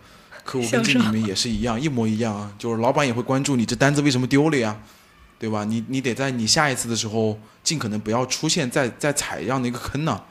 [0.44, 4.78] 客户跟进里面也是一样，一模一样啊，就是老板也会关注你这单子为什么丢了呀，
[5.40, 5.64] 对吧？
[5.64, 10.22] 你你得在你下一次的时候尽可能不要出现再再踩这样的一个坑呢。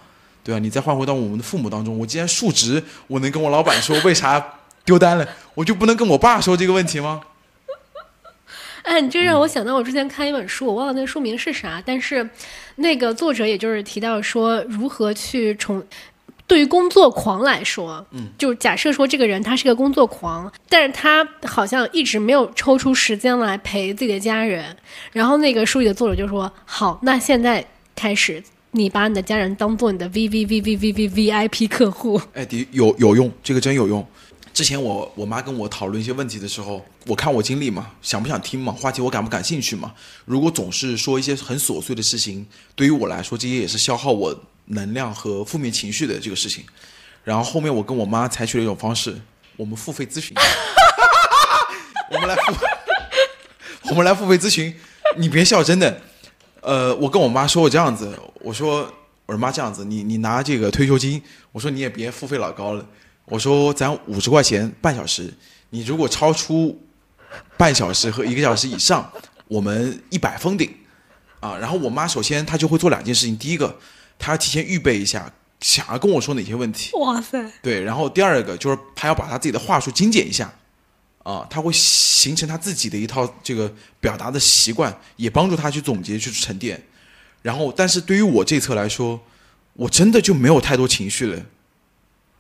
[0.44, 0.58] 对吧？
[0.58, 7.22] 你再换回到我们的父母当中，我既然述职，我能跟我老板说为啥丢单了，我就不能跟我爸说这个问题吗？
[8.82, 12.28] 哎，你这让我想到我之前看一本书，我忘了那书名是啥，但是
[12.76, 15.82] 那个作者也就是提到说，如何去重
[16.46, 24.76] 对于工作狂来说，嗯，就假设说这个人他是个工作狂，但是他好像一直没有抽出时间来陪自己的家人，
[25.12, 27.64] 然后那个书里的作者就说，好，那现在
[27.94, 28.42] 开始。
[28.76, 34.04] 你把你的家人当做你的 V V V V V V V I P 客户，哎，的有有用，这个真有用。
[34.54, 39.92] 之前我我妈跟我讨论一些问题的时候，我看我经历嘛，想不想听嘛，话题我感不感兴趣嘛？
[40.24, 42.46] 如果总是说一些很琐碎的事情，
[42.76, 46.64] 对于我来说，这些也是消耗我能量和负面情绪的这个事情。
[47.24, 49.20] 然后后面我跟我妈采取了一种方式，
[49.56, 50.36] 我们付费咨询，
[52.12, 52.54] 我们来付，
[53.90, 54.72] 我们来付费咨询，
[55.16, 56.00] 你别笑，真的。
[56.60, 58.82] 呃，我跟我妈说我这样子，我说
[59.26, 62.86] 我说妈这样子，你你拿这个退休金，我说你也别付费老高了，
[63.26, 65.32] 我说咱五十块钱半小时，
[65.70, 66.80] 你如果超出
[67.56, 69.10] 半小时和一个小时以上，
[69.48, 70.72] 我们一百封顶，
[71.40, 73.78] 啊，然后我妈首先她就会做两件事情，第一个
[74.18, 80.52] 她要提前预备一下，想要跟我说哪些问题，哇塞，对，然后第二个就是她要把她自己的话术精简一下。
[81.22, 86.82] 啊，她会形成她自己的一套这个表达的习惯，也帮助她去总结、去沉淀。
[87.40, 89.18] 然后，但是对于我这侧来说，
[89.72, 91.42] 我真的就没有太多情绪了。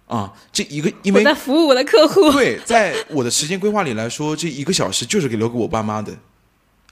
[0.06, 2.30] 啊，这一个因为我在服务我的客户。
[2.32, 6.16] 对，在我的时间规划里来说，这一个小时就是给留给我爸妈的，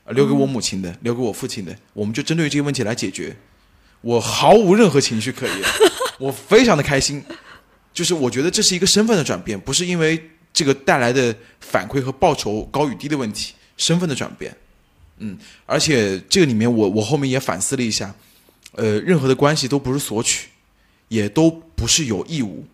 [0.09, 1.77] 留给我母亲的，留给我父亲的。
[1.93, 3.37] 我们就针对这个问题来解决。
[4.01, 5.57] 我毫无任何情绪可言，
[6.19, 7.23] 我非常的开心。
[7.93, 10.29] 就是我觉得这是一个身份的转变，不是因为。
[10.55, 14.55] 这个带来的反馈和报酬高与低的问题，身份的转变，
[15.17, 15.35] 嗯，
[15.65, 18.15] 而且这个里面我我后面也反思了一下，
[18.73, 20.49] 呃，任何的关系都不是索取，
[21.09, 22.67] 也都不是有义务，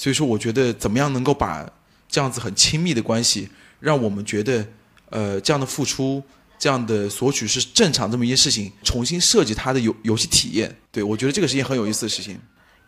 [0.00, 1.70] 所以说我觉得怎么样能够把
[2.08, 3.46] 这样子很亲密的关系，
[3.80, 4.66] 让我们觉得，
[5.10, 6.22] 呃，这样的付出，
[6.58, 12.38] 这样的索取是正常这么一件事情，重新设计它的游游戏体验，对我觉得这个是一件很有意思的事情。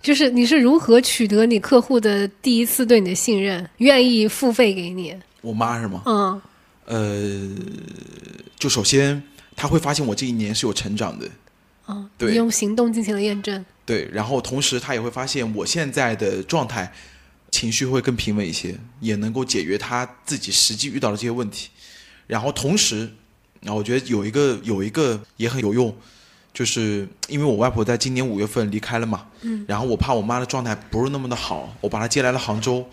[0.00, 5.14] 就是你是如何取得你客户的第一次对你的信任，愿意付费给你？
[5.42, 6.02] 我妈是吗？
[6.06, 6.40] 嗯，
[6.86, 7.48] 呃，
[8.58, 9.22] 就首先
[9.54, 11.28] 他会发现我这一年是有成长的，
[11.88, 13.62] 嗯，对，用行动进行了验证。
[13.84, 16.92] 对，然后同时他也会发现我现在的状态，
[17.50, 21.70] 情绪会更平稳一些，也能够解决他自己实际遇到的这些问题。
[22.26, 23.12] 然后同时，
[23.66, 25.94] 啊我觉得有一个有一个也很有用。
[26.54, 32.86] 就是因为我外婆在今年五月份离开了嘛，嗯，然后我怕我妈的状态不是那么的好，我把她接来了杭州，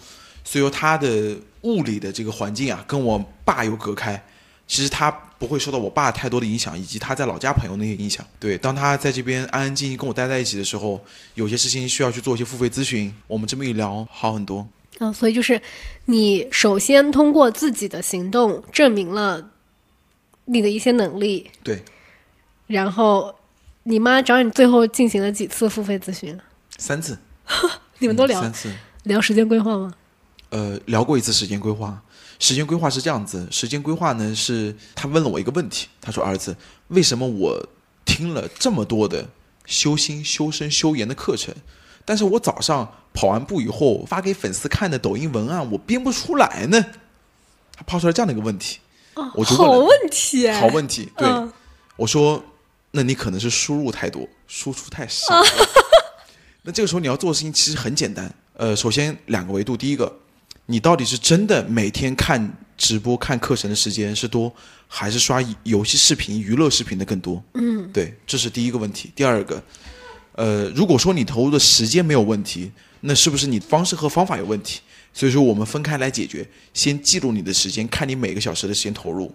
[0.45, 4.23] 所以说她的物理的这个环境啊，跟我爸有隔开，
[4.65, 8.23] 其实她不会受到我爸太多的影响，以及他在老家朋友那些影响。
[8.39, 11.01] 对，当他在这边安安静静跟我待在一起的时候，
[11.33, 14.67] 有些事情需要去做一些付费咨询，我们这么一聊，好很多。
[14.99, 15.59] 嗯，所以就是
[16.05, 19.49] 你首先通过自己的行动证明了
[20.45, 21.83] 你的一些能力，对，
[22.67, 23.33] 然后。
[23.83, 26.37] 你妈找你最后进行了几次付费咨询？
[26.77, 27.17] 三次。
[27.97, 28.71] 你们都聊三次？
[29.03, 29.91] 聊时间规划吗？
[30.49, 31.99] 呃，聊过一次时间规划。
[32.39, 36.55] 时间规划是这样子，时间规划呢是他问了我一个问题，他说：“儿子，
[36.87, 37.69] 为什么我
[38.05, 39.29] 听了这么多的
[39.65, 41.53] 修心、修身、修颜的课程，
[42.03, 46.83] 但是我早上跑完步以后发给粉丝看的抖音文案我编不出来呢？”
[47.77, 48.79] 他抛出来这样的一个问题，
[49.35, 51.11] 我就好问题，好问题。
[51.15, 51.27] 对，
[51.95, 52.43] 我说。
[52.91, 55.39] 那你可能是输入太多，输出太少。
[56.65, 58.33] 那这个时候你要做的事情其实很简单。
[58.53, 60.11] 呃，首先两个维度，第一个，
[60.71, 64.53] 你到底是真的每天看直播、看课程的时间是多，
[64.87, 67.43] 还是刷游戏视频、娱乐视频的更多？
[67.55, 69.11] 嗯，对，这是第一个问题。
[69.15, 69.63] 第二个，
[70.33, 74.81] 呃，如果说你投入的时间没有问题，那是不是你方式和方法有问题？
[75.11, 79.33] 所以说我们分开来解决，先记录你的时间，看你每个小时的时间投入。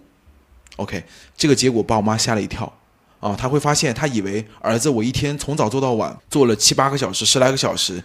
[0.77, 1.03] OK，
[1.35, 2.71] 这个结果把我妈吓了一跳。
[3.19, 8.01] 啊，她会发现她以为儿子我一天从早做到晚，做了七八个小时、十来个小时，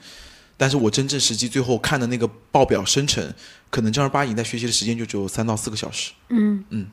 [0.61, 3.33] 但是我真正实际最后看的那个报表生成，
[3.71, 6.13] 可能正儿八经在学习的时间就只有三到四个小时。
[6.29, 6.87] 嗯嗯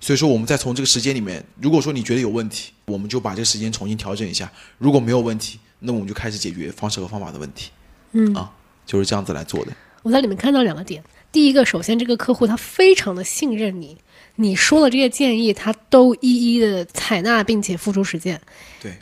[0.00, 7.70] 所以说，我们再从这个时间里面，如果说你觉得有问题，我们就把这个时间重新调整一下；如果没有问题，那我们就开始解决方式和方法的问题，
[8.10, 8.50] 嗯啊
[8.84, 9.70] 就是这样子来做的。
[10.02, 11.00] 我在里面看到两个点。
[11.30, 13.96] 第一个，首先这个客户他非常的信任你，
[14.34, 18.40] 你说的这些建议他都一一的采纳并且付诸实践。
[18.80, 18.98] 对，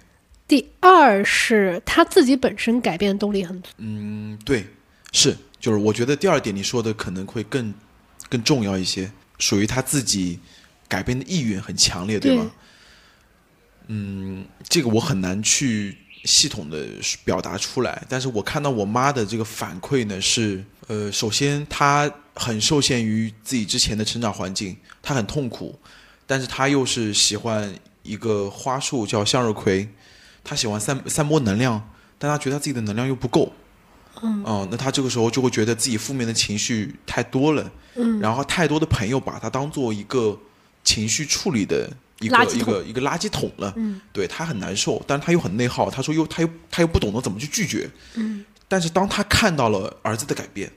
[0.51, 3.69] 第二是他自己本身改变动力很足。
[3.77, 4.67] 嗯，对，
[5.13, 7.73] 是，就是我觉得第二点你说的可能会更
[8.29, 10.41] 更重要一些，属于他自己
[10.89, 12.51] 改变的意愿很强烈，对吗？
[13.87, 16.85] 嗯，这个我很难去系统的
[17.25, 25.79] 表达出来，但是我看到我妈的这个反馈呢是，呃，首先她很受限于自己之前的成长环境，她很痛苦，
[26.27, 27.73] 但是她又是喜欢
[28.03, 29.89] 一个花束叫向日葵，
[30.45, 33.53] 她喜欢散散播能量，但他觉得他自己的能量又不够。
[34.23, 40.39] 嗯，那他这个时候就会觉得自己负面的情绪太多了，嗯，然后太多的朋友把他当做一个
[40.85, 50.71] 情绪处理的一个一个一个垃圾桶了，嗯，对他很难受，但是他又很内耗，他说又他又他又不懂得怎么去拒绝，嗯，但是当他看到了儿子的改变，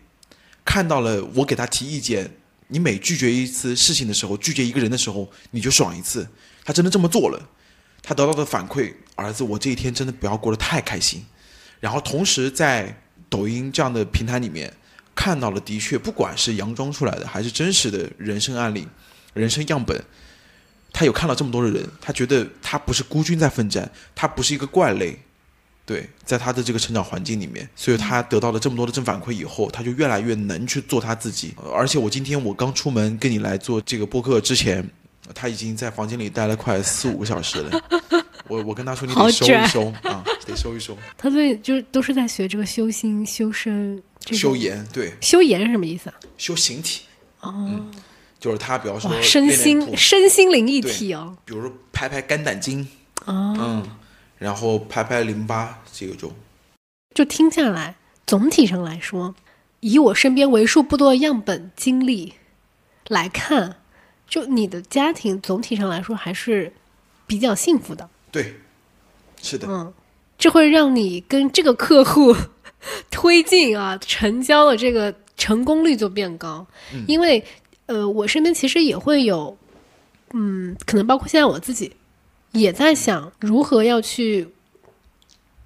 [0.64, 2.32] 看到了我给他提意见，
[2.68, 6.26] 你每拒绝一次事情的时候，拒绝一个人的时候，你就爽一次，
[6.64, 7.50] 他真的这么做了，
[8.02, 11.24] 他得到的反馈，儿子，我这一天真的不要过得太开心，
[11.80, 12.96] 然后同时在
[13.30, 14.72] 抖音这样的平台里面
[15.16, 18.88] 看到了，的确不管是佯装出来的还是真实的人生案例、
[19.34, 20.00] 人生样本，
[20.92, 25.20] 他有看到这么多的人，他觉得他不是孤军在奋战，他不是一个怪类。
[25.86, 31.54] 对，在他的这个成长环境里面，所以他得到了这么多的正反馈以后，他就越来越能去做他自己。
[31.74, 34.90] 而且我今天我刚出门跟你来做这个播客之前，
[35.36, 38.23] 他已经在房间里待了快四五个小时了。
[38.48, 40.98] 我我跟他说你好得收一收啊，得收一收。
[41.18, 44.56] 他最近就是都是在学这个修心、修身、这个修。
[44.56, 46.16] 颜，对，修颜是什么意思啊？
[46.38, 47.04] 修形体，
[47.40, 47.80] 哦，
[48.40, 51.38] 就是他比方说哇，身心身心灵一体哦。
[51.46, 52.86] 比如说拍拍肝胆经，
[53.26, 53.90] 哦，嗯，
[54.38, 56.30] 然后拍拍淋巴，这个就
[57.16, 57.96] 就听下来，
[58.28, 59.34] 总体上来说，
[59.80, 62.34] 以我身边为数不多的样本经历
[63.08, 63.78] 来看，
[64.28, 66.74] 就你的家庭总体上来说还是
[67.26, 68.10] 比较幸福的。
[68.34, 68.56] 对，
[69.42, 69.94] 是的，嗯，
[70.38, 72.36] 这会让你跟这个客户
[73.12, 76.66] 推进啊，成交的这个成功率就变高。
[76.94, 77.42] 嗯因为
[77.86, 79.56] 呃，我身边其实也会有，
[80.34, 81.96] 嗯，可能包括现在我自己
[82.54, 84.48] 也在想如何要去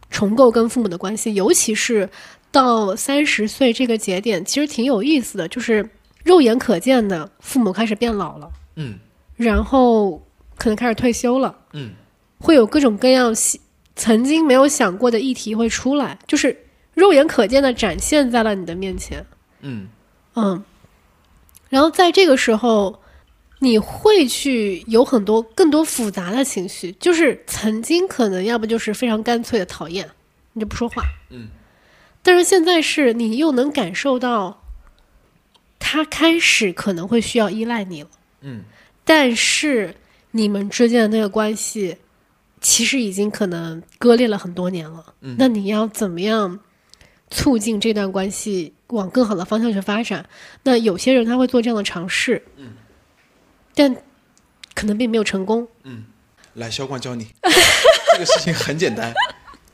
[0.09, 2.09] 重构跟父母的关系，尤其是
[2.51, 5.89] 到三十岁这个节点，其实挺有意思的，就是
[6.23, 8.99] 肉眼可见的父母开始变老了，嗯
[9.35, 10.21] 然后
[10.57, 11.55] 可能开始退休了。
[11.73, 11.91] 嗯
[12.39, 13.59] 会有各种各样细
[13.95, 16.55] 曾经没有想过的议题会出来，就是
[16.93, 19.25] 肉眼可见的展现在了你的面前。
[19.61, 19.87] 嗯
[20.35, 20.63] 嗯，
[21.69, 23.01] 然后在这个时候，
[23.59, 30.07] 你会去有很多更多复杂的情绪，就是曾经可能要不就是非常干脆的讨厌，
[30.53, 31.01] 你就不说话。
[31.31, 31.47] 嗯，
[32.21, 34.63] 但是现在是你又能感受到，
[35.79, 38.09] 他开始可能会需要依赖你了。
[38.41, 38.63] 嗯
[39.03, 39.95] 但是
[40.31, 41.97] 你们之间的那个关系，
[42.61, 45.13] 其实已经可能割裂了很多年了。
[45.21, 46.59] 嗯那你要怎么样
[47.29, 50.27] 促进这段关系往更好的方向去发展？
[50.63, 52.69] 那有些人他会做这样的尝试，嗯，
[53.75, 53.95] 但
[54.73, 55.67] 可能并没有成功。
[55.83, 56.05] 嗯
[56.53, 57.27] 来，销冠教你，
[58.13, 59.13] 这个事情很简单，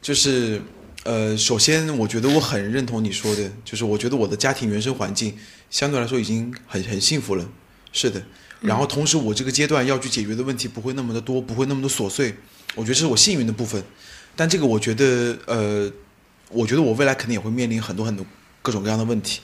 [0.01, 0.61] 就是
[1.03, 5.37] 呃，首先我觉得我很认同你说的，就是我觉得我的家庭原生环境
[5.69, 7.47] 相对来说已经很很幸福了，
[7.93, 8.21] 是的。
[8.59, 12.35] 然后同时我这个阶段要去解决的问题不会那么的多，不会那么的琐碎，
[12.75, 13.83] 我觉得这是我幸运的部分。
[14.35, 15.91] 但这个我觉得呃，
[16.49, 18.25] 我觉得我未来肯定也会面临很多很多
[18.61, 19.41] 各种各样的问题，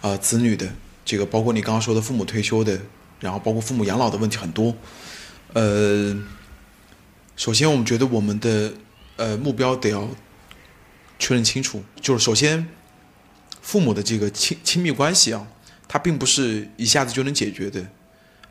[0.00, 0.66] 啊、子女的
[1.04, 2.80] 这个包括你刚刚说的父母退休的，
[3.20, 4.74] 然后包括父母养老的问题很多，
[5.52, 6.16] 呃。
[7.36, 8.70] 首先，我们觉得我们的
[9.16, 10.06] 呃目标得要
[11.18, 12.68] 确认清楚，就是首先
[13.62, 15.46] 父母的这个亲亲密关系啊，
[15.88, 17.88] 它并不是一下子就能解决的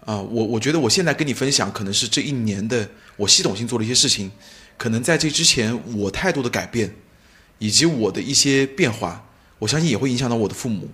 [0.09, 4.31] 啊、我我觉得我现在跟你分享，可能是这一年的我系统性做的一些事情，
[4.75, 6.91] 可能在这之前我态度的改变，
[7.59, 9.23] 以及我的一些变化，
[9.59, 10.89] 我相信也会影响到我的父母。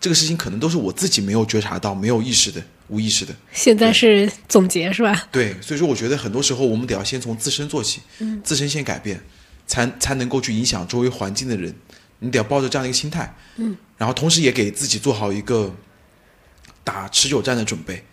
[0.00, 3.34] 这个事情可能都是我自己没有觉察到、没有意识的、无意识的。
[3.52, 5.26] 现在是总结是吧？
[5.32, 9.20] 对，所以说我觉得很多时候我们得要先从自身做起，嗯自身先改变，
[9.66, 11.74] 才才能够去影响周围环境的人。
[12.20, 15.74] 你得要抱着这样的一个心态，嗯，然后同时也给自己做好一个
[16.84, 18.04] 打持久战的准备。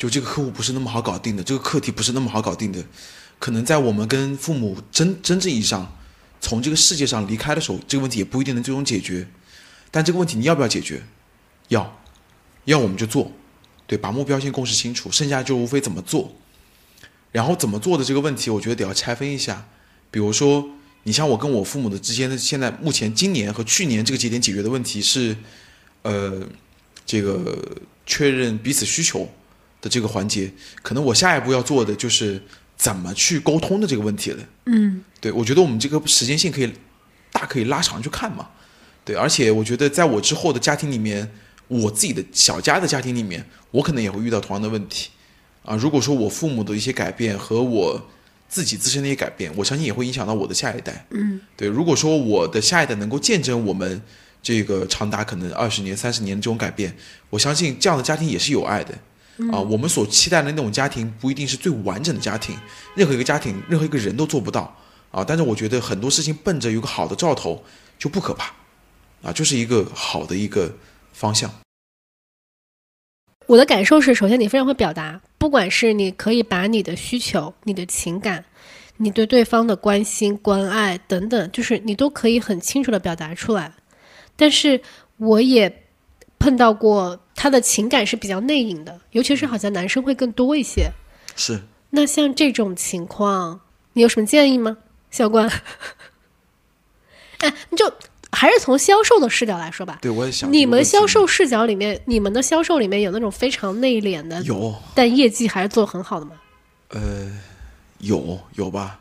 [0.00, 2.82] 就这个客户不是那么好搞定的，这个课题不是那么好搞定的，
[3.38, 5.94] 可能在我们跟父母真真正意义上
[6.40, 9.28] 从这个世界上离开的时候，这个问题也不一定能最终解决。
[9.90, 11.02] 但这个问题你要不要解决？
[11.68, 12.00] 要，
[12.64, 13.30] 要我们就做，
[13.86, 16.34] 对，把目标先共识清楚，剩下就无非怎么做。
[17.30, 19.68] 然后怎么做的这个问题，我觉得得要拆分一下。
[20.10, 20.66] 比如说，
[21.02, 25.36] 你像我跟我父母的之间的，现在目前今年和去年这个节点解决的问题是，
[26.00, 26.48] 呃，
[27.04, 27.76] 这个
[28.06, 29.28] 确认彼此需求
[29.80, 30.52] 的这个环节，
[30.82, 32.42] 可能我下一步要做的就是
[32.76, 34.44] 怎么去沟通的这个问题了。
[34.66, 36.72] 嗯，对，我觉得我们这个时间线可以
[37.32, 38.48] 大可以拉长去看嘛。
[39.04, 41.30] 对，而且我觉得在我之后的家庭里面，
[41.68, 45.08] 我自己的小家的家庭里面，我可能也会遇到同样的问题。
[45.64, 48.10] 啊，如果说我父母的一些改变和我
[48.48, 51.06] 自己自身的一些改变，我相信也会影响到我的下一代。
[51.10, 51.68] 嗯，对。
[51.68, 54.00] 如果说我的下一代能够见证我们
[54.42, 56.94] 这个长达可能二十年、三十年的这种改变，
[57.28, 58.96] 我相信这样的家庭也是有爱的。
[59.52, 62.56] 啊，我们所期待的那种家庭不一定是最完整的家庭，
[62.94, 64.76] 任何一个家庭、任何一个人都做不到。
[65.10, 67.64] 啊，但是我觉得很多事情奔着有个好的兆头
[67.98, 68.52] 就不可怕。
[69.22, 70.72] 啊，就是一个好的一个
[71.12, 71.50] 方向。
[73.46, 78.44] 我的感受是，首先你非常会表达，不管是你可以把你的需求、你的情感、
[78.98, 83.74] 你对对方的关心、关爱等等，就是你都可以很清楚的表达出来。
[84.36, 84.80] 但是
[85.16, 85.86] 我也
[86.38, 90.90] 碰到过他的情感是比较内隐的，尤其是好像男生会更多一些。
[91.34, 91.62] 是。
[91.88, 93.60] 那像这种情况，
[93.94, 94.76] 你有什么建议吗，
[95.10, 95.50] 小关？
[97.40, 97.90] 哎，你就。
[98.32, 99.98] 还是从销售的视角来说吧。
[100.00, 100.52] 对，我也想。
[100.52, 106.32] 你们销售视角里面，你们的销售里面有那种非常内敛的，有，但业绩还是做很好的吗？
[106.90, 107.28] 呃，
[107.98, 109.00] 有有吧，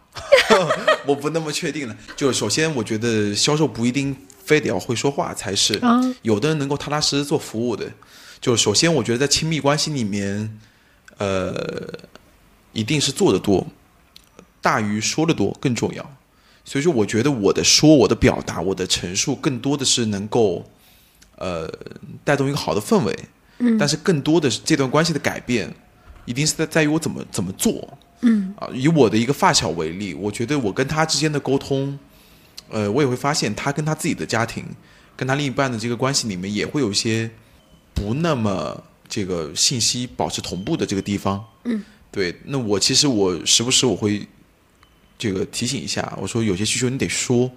[1.05, 1.95] 我不那么确定了。
[2.15, 5.79] 就首先，我觉得销售不一定非得要会说话才是，
[6.23, 7.85] 有的人能够踏踏实实做服务的。
[8.41, 10.57] 就首先，我觉得在亲密关系里面，
[11.17, 11.87] 呃，
[12.71, 13.67] 一定是做的多，
[14.61, 16.17] 大于说的多更重要。
[16.63, 20.63] 所以说，我觉得我的说、我的表达、我的陈述，更多的是能够，
[21.37, 21.67] 呃，
[22.23, 23.19] 带动一个好的氛围。
[23.57, 23.77] 嗯。
[23.77, 25.73] 但是，更多的是这段关系的改变，
[26.25, 27.97] 一定是在在于我怎么怎么做。
[28.21, 28.53] 嗯。
[28.59, 31.97] 啊，以我的一个发小为例，我觉得我跟他之间的沟通，
[32.69, 34.63] 呃，我也会发现他跟他自己的家庭，
[35.15, 37.29] 跟他另一半的这个关系里面，也会有一些
[37.99, 41.45] 不那么这个信息保持同步的这个地方。
[41.65, 41.83] 嗯。
[42.11, 44.27] 对，那我其实我时不时我会。
[45.21, 47.51] 这个提醒一下，我说有些需求你得说，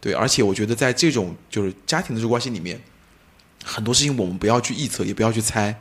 [0.00, 2.80] 对，而且我觉得在这种就是家庭的这个关系里面，
[3.62, 5.78] 很多事情我们不要去臆测，也不要去猜，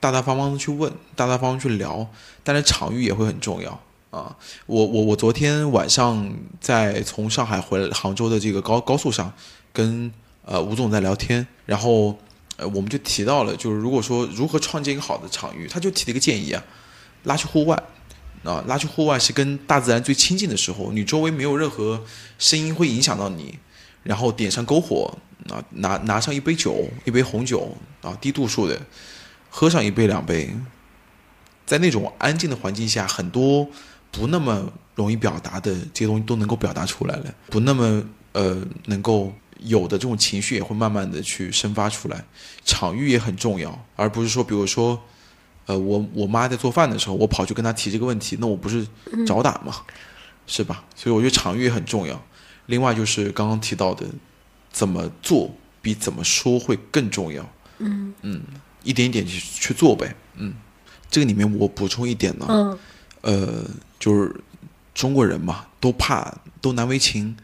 [0.00, 2.08] 大大方方的去问，大大方方去聊，
[2.42, 4.34] 但是场域也会很重要啊。
[4.64, 9.30] 我我我昨天晚上在从上海回来杭州的这个高高速上，
[9.74, 10.10] 跟
[10.46, 12.18] 呃吴总在聊天，然后
[12.60, 16.62] 呃我们就提到了，就是如果说如何创建一个好的场域，他就提了一个建议啊，
[17.24, 17.82] 拉去户外。
[18.42, 22.02] 啊，拉去户外是跟大自然最亲近的时候，你周围没有任何
[22.38, 23.58] 声音会影响到你，
[24.02, 25.14] 然后点上篝火，
[25.50, 28.80] 啊，拿拿上一杯酒，一杯红酒，啊，低度数的，
[29.50, 30.48] 喝上一杯两杯，
[31.66, 33.68] 在那种安静的环境下，很多
[34.10, 38.02] 不那么容易表达的这些东西都能够表达出来了，不那么
[38.32, 38.56] 呃
[38.86, 39.34] 能够
[39.64, 42.24] 有的这种情绪也会慢慢的去生发出来，
[42.64, 45.00] 场域也很重要，而不是说，比如说。
[45.66, 48.84] 呃，我我妈在做饭的时候，我跑去跟她提这个问题，那我不是
[49.24, 49.76] 找打吗？
[50.44, 50.82] 是吧？
[50.96, 52.20] 所以我觉得场域也很重要。
[52.66, 54.04] 另外就是刚刚提到的，
[54.72, 57.48] 怎么做比怎么说会更重要。
[57.78, 58.42] 嗯嗯，
[58.82, 60.12] 一点一点去去做呗。
[60.34, 60.54] 嗯，
[61.08, 62.46] 这个里面我补充一点呢。
[62.48, 62.78] 嗯。
[63.20, 63.64] 呃，
[64.00, 64.34] 就是
[64.92, 67.36] 中国人嘛，都怕都难为情。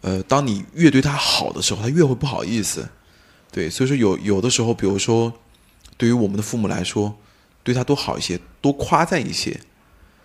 [0.00, 2.88] 呃，当你越对他好的时候，他越会不好意思。
[3.50, 5.32] 对，所以说有有的时候，比如说
[5.96, 7.16] 对于我们的父母来说。
[7.64, 9.60] 对他多好一些，多夸赞一些，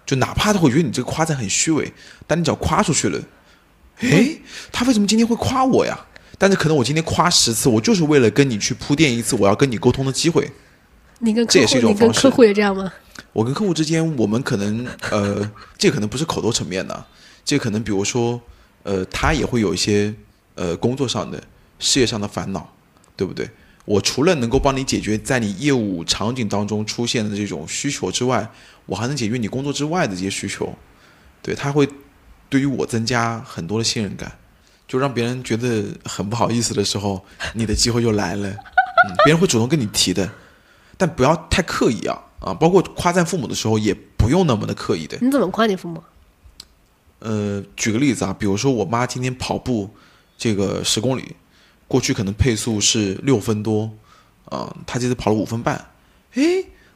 [0.06, 1.92] 就哪怕他会觉得你这个夸赞很虚伪，
[2.26, 3.22] 但你只要夸出去了，
[4.00, 4.40] 诶，
[4.72, 6.00] 他为什么今天会夸我呀？
[6.38, 10.50] 但是可能我今天夸十次，我就是为了跟你去铺垫一次我要跟你沟通的机会。
[11.20, 12.22] 你跟这也是一种方式。
[12.22, 12.94] 客户也这样吗？
[13.34, 17.06] 我跟客户之间，我们可能呃，这可能不是口头层面的，
[17.44, 18.40] 这可能比如说
[18.84, 20.14] 呃，他也会有一些
[20.56, 21.42] 呃工作上的、
[21.80, 22.74] 事业上的烦恼，
[23.16, 23.50] 对不对？
[23.86, 28.50] 我除了能够帮你解决在你业务场景当中出现的这种需求之外，
[28.86, 30.74] 我还能解决你工作之外的这些需求，
[31.42, 31.86] 对他会
[32.48, 34.32] 对于我增加很多的信任感，
[34.88, 37.26] 就让别人觉得很不好意思的时候，
[37.56, 40.32] 你的机会就来了，嗯，别人会主动跟你提的，
[40.98, 45.18] 但不要太刻意啊啊，包括夸赞父母的时候也不用那么的刻意的。
[45.20, 46.02] 你怎么夸你父母？
[47.24, 49.90] 呃，举个例子啊，比如说我妈今天跑步
[50.38, 51.36] 这个十公里。
[51.86, 53.88] 过去可能配速是六分多，
[54.46, 55.76] 啊，她这次跑了五分半，
[56.34, 56.42] 哎，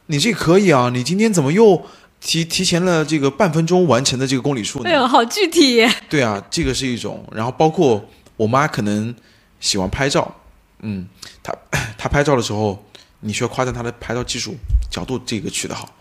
[0.06, 1.80] 你这可以啊，你今天怎么又
[2.20, 4.90] 提提前了这个半分钟完成的这个公里数呢？
[4.90, 5.86] 哎呦，好具体！
[6.08, 7.24] 对啊，这个是一种。
[7.30, 8.04] 然后包括
[8.36, 9.14] 我妈可能
[9.60, 10.34] 喜欢拍照，
[10.80, 11.06] 嗯，
[11.44, 11.54] 她
[11.96, 12.84] 她拍照的时候，
[13.20, 14.56] 你需要夸赞她的拍照技术
[14.90, 15.94] 角度，这个取得好。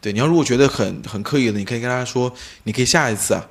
[0.00, 2.32] 对，你要如果觉得很很刻意的，你可以跟她说，
[2.62, 3.44] 你可以下一次啊，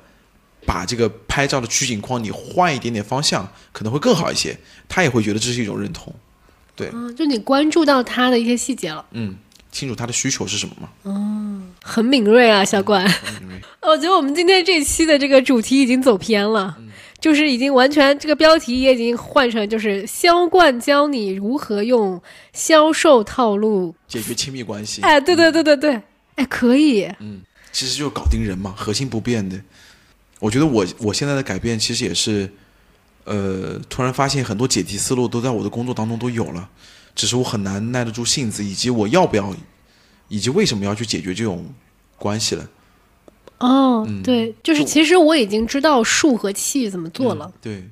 [0.66, 4.56] 把这个拍照的取景框你换一点点方向，可能会更好一些。
[4.88, 6.12] 他也会觉得这是一种认同。
[6.76, 9.36] 对，嗯，就你关注到他的一些细节了，嗯，
[9.70, 11.62] 清楚他的需求是什么嘛？
[11.82, 13.04] 很敏锐啊，小冠。
[13.82, 16.76] 我觉得我们今天这期的这个主题已经走偏了，
[17.20, 22.20] 就是已经完全这个标题也已经换成就是销冠教你如何用
[22.52, 23.94] 销售套路。
[24.08, 26.00] 解决亲密关系，哎，对对对对对，
[26.36, 27.04] 哎，可以。
[27.20, 29.60] 嗯其实就是搞定人嘛，核心不变的。
[30.40, 32.52] 我觉得我我现在的改变其实也是，
[33.24, 36.68] 呃，突然发现很多解题思路都在我的工作当中都有了，
[37.14, 39.54] 只是我很难耐得住性子，以及我要不要，
[40.28, 41.72] 以及为什么要去解决这种
[42.18, 42.68] 关系了。
[43.58, 47.50] 哦，对，就是其实我已经知道数和气怎么做了。
[47.62, 47.88] 对，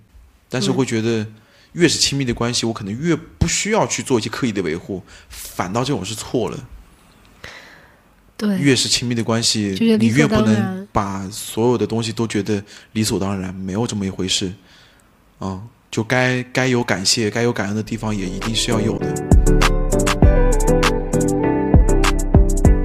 [0.49, 1.27] 但是会觉得
[1.73, 6.69] 越是亲密的关系，我可能越不需要去做一些刻意的维护，反倒这种是错了。
[8.43, 14.53] 对，越是亲密的关系，你越不能把所有的东西都觉得理所当然，没有这么一回事。
[15.39, 15.63] 啊、
[15.93, 19.07] 就该该有感谢、该有感恩的地方，也一定是要有的。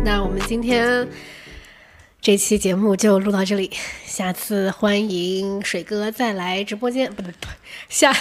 [0.06, 1.08] 那我们今天
[2.22, 3.72] 这期节目就录到这里，
[4.06, 7.50] 下次欢迎水哥再来直播间，不对，不对
[7.90, 8.16] 下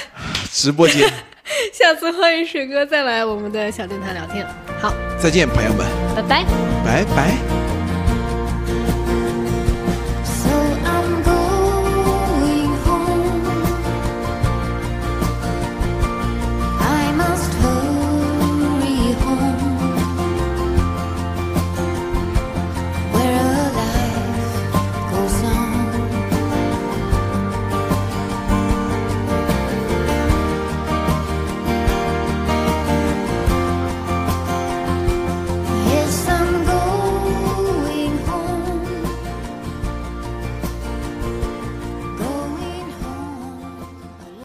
[0.50, 1.12] 直播间
[1.72, 4.46] 下次欢迎水哥再来我们的小电台聊天。
[4.80, 6.44] 好，再见，朋友们，拜拜。
[6.84, 7.75] 拜拜。